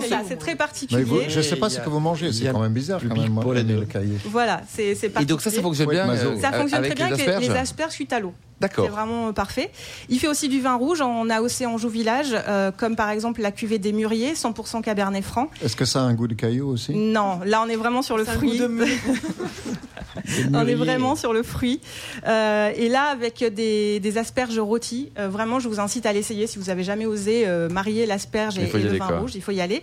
C'est 0.00 0.08
ça, 0.08 0.20
c'est 0.28 0.36
très 0.36 0.52
Mais 0.52 0.56
particulier. 0.56 1.02
vous- 1.04 1.20
je 1.28 1.38
ne 1.38 1.42
sais 1.42 1.56
pas 1.56 1.70
ce 1.70 1.80
que 1.80 1.88
vous 1.88 2.00
mangez, 2.00 2.32
c'est 2.32 2.50
quand 2.52 2.60
même 2.60 2.72
bizarre 2.72 3.00
quand 3.06 3.16
même. 3.16 3.30
moi, 3.32 3.42
pour 3.42 3.54
les 3.54 3.60
aimer 3.60 3.74
deux. 3.74 3.80
le 3.80 3.86
caillou. 3.86 4.18
Voilà, 4.26 4.62
c'est 4.68 4.94
c'est 4.94 5.06
Et 5.06 5.10
particulier. 5.10 5.26
donc 5.26 5.40
ça, 5.42 5.50
ça 5.50 5.62
fonctionne 5.62 5.88
bien 5.90 6.08
euh, 6.08 6.40
Ça 6.40 6.52
fonctionne 6.52 6.78
avec 6.84 6.94
très 6.96 7.06
bien 7.08 7.16
les 7.16 7.22
avec 7.28 7.40
les, 7.48 7.50
asperges 7.56 7.94
cuites 7.94 8.12
à 8.12 8.20
l'eau. 8.20 8.32
C'est 8.62 8.68
D'accord. 8.68 8.90
vraiment 8.90 9.28
euh, 9.28 9.32
parfait. 9.32 9.70
Il 10.08 10.18
fait 10.20 10.28
aussi 10.28 10.48
du 10.48 10.60
vin 10.60 10.74
rouge 10.74 11.00
en 11.00 11.28
AOC 11.28 11.62
Anjou 11.66 11.88
Village, 11.88 12.28
euh, 12.32 12.70
comme 12.70 12.94
par 12.96 13.10
exemple 13.10 13.40
la 13.42 13.50
cuvée 13.50 13.78
des 13.78 13.92
Mûriers, 13.92 14.34
100% 14.34 14.82
Cabernet 14.82 15.24
Franc. 15.24 15.50
Est-ce 15.64 15.74
que 15.76 15.84
ça 15.84 16.00
a 16.00 16.02
un 16.04 16.14
goût 16.14 16.28
de 16.28 16.34
caillou 16.34 16.68
aussi? 16.68 16.92
Non, 16.94 17.40
là 17.44 17.62
on 17.64 17.68
est 17.68 17.76
vraiment 17.76 18.02
sur 18.02 18.16
le 18.16 18.24
fruit. 18.24 18.60
on 20.52 20.66
est 20.66 20.74
vraiment 20.74 21.16
sur 21.16 21.32
le 21.32 21.42
fruit. 21.42 21.80
Euh, 22.26 22.70
et 22.76 22.88
là, 22.88 23.04
avec 23.06 23.42
des, 23.54 24.00
des 24.00 24.18
asperges 24.18 24.58
rôties, 24.58 25.10
euh, 25.18 25.28
vraiment, 25.28 25.58
je 25.60 25.68
vous 25.68 25.80
incite 25.80 26.06
à 26.06 26.12
l'essayer 26.12 26.46
si 26.46 26.58
vous 26.58 26.70
avez 26.70 26.84
jamais 26.84 27.06
osé 27.06 27.44
euh, 27.46 27.68
marier 27.68 28.06
l'asperge 28.06 28.58
et, 28.58 28.70
le 28.72 28.98
vin 28.98 29.06
quoi. 29.06 29.18
rouge. 29.20 29.32
Il 29.34 29.42
faut 29.42 29.52
y 29.52 29.60
aller. 29.60 29.82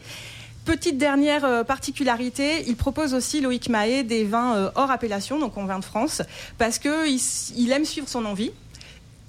Petite 0.65 0.97
dernière 0.99 1.65
particularité, 1.65 2.63
il 2.67 2.75
propose 2.75 3.15
aussi 3.15 3.41
Loïc 3.41 3.69
Mahé 3.69 4.03
des 4.03 4.23
vins 4.23 4.71
hors 4.75 4.91
appellation, 4.91 5.39
donc 5.39 5.57
en 5.57 5.65
vin 5.65 5.79
de 5.79 5.85
France, 5.85 6.21
parce 6.59 6.77
que 6.77 7.07
il, 7.09 7.15
s- 7.15 7.53
il 7.57 7.71
aime 7.71 7.85
suivre 7.85 8.07
son 8.07 8.23
envie. 8.25 8.51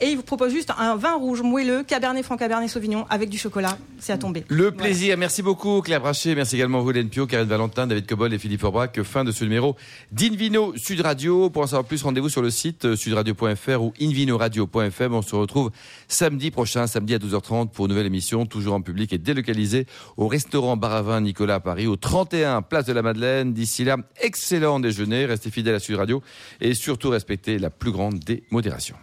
Et 0.02 0.08
il 0.08 0.16
vous 0.16 0.22
propose 0.22 0.50
juste 0.50 0.72
un 0.78 0.96
vin 0.96 1.16
rouge 1.16 1.42
moelleux, 1.42 1.82
Cabernet 1.82 2.24
Franc, 2.24 2.38
Cabernet 2.38 2.70
Sauvignon, 2.70 3.04
avec 3.10 3.28
du 3.28 3.36
chocolat. 3.36 3.76
C'est 3.98 4.14
à 4.14 4.18
tomber. 4.18 4.44
Le 4.48 4.70
plaisir. 4.70 5.18
Merci 5.18 5.42
beaucoup, 5.42 5.82
Claire 5.82 6.00
Brachet. 6.00 6.34
Merci 6.34 6.56
également 6.56 6.80
vous, 6.80 6.90
Hélène 6.90 7.10
Pio, 7.10 7.26
Karine 7.26 7.46
Valentin, 7.46 7.86
David 7.86 8.06
Cobol 8.06 8.32
et 8.32 8.38
Philippe 8.38 8.64
Aubrac. 8.64 9.02
Fin 9.02 9.24
de 9.24 9.32
ce 9.32 9.44
numéro 9.44 9.76
d'Invino 10.10 10.72
Sud 10.76 11.02
Radio. 11.02 11.50
Pour 11.50 11.62
en 11.62 11.66
savoir 11.66 11.84
plus, 11.84 12.02
rendez-vous 12.02 12.30
sur 12.30 12.40
le 12.40 12.48
site 12.48 12.86
euh, 12.86 12.96
sudradio.fr 12.96 13.82
ou 13.82 13.92
invinoradio.fm. 14.00 15.12
On 15.12 15.20
se 15.20 15.36
retrouve 15.36 15.70
samedi 16.08 16.50
prochain, 16.50 16.86
samedi 16.86 17.14
à 17.14 17.18
12h30 17.18 17.68
pour 17.68 17.84
une 17.84 17.90
nouvelle 17.90 18.06
émission, 18.06 18.46
toujours 18.46 18.74
en 18.74 18.80
public 18.80 19.12
et 19.12 19.18
délocalisée 19.18 19.84
au 20.16 20.28
restaurant 20.28 20.78
Baravin 20.78 21.20
Nicolas 21.20 21.56
à 21.56 21.60
Paris, 21.60 21.86
au 21.86 21.96
31 21.96 22.62
Place 22.62 22.86
de 22.86 22.94
la 22.94 23.02
Madeleine. 23.02 23.52
D'ici 23.52 23.84
là, 23.84 23.98
excellent 24.22 24.80
déjeuner. 24.80 25.26
Restez 25.26 25.50
fidèles 25.50 25.74
à 25.74 25.80
Sud 25.80 25.96
Radio 25.96 26.22
et 26.62 26.72
surtout 26.72 27.10
respectez 27.10 27.58
la 27.58 27.68
plus 27.68 27.92
grande 27.92 28.18
des 28.20 28.44
modérations. 28.50 28.96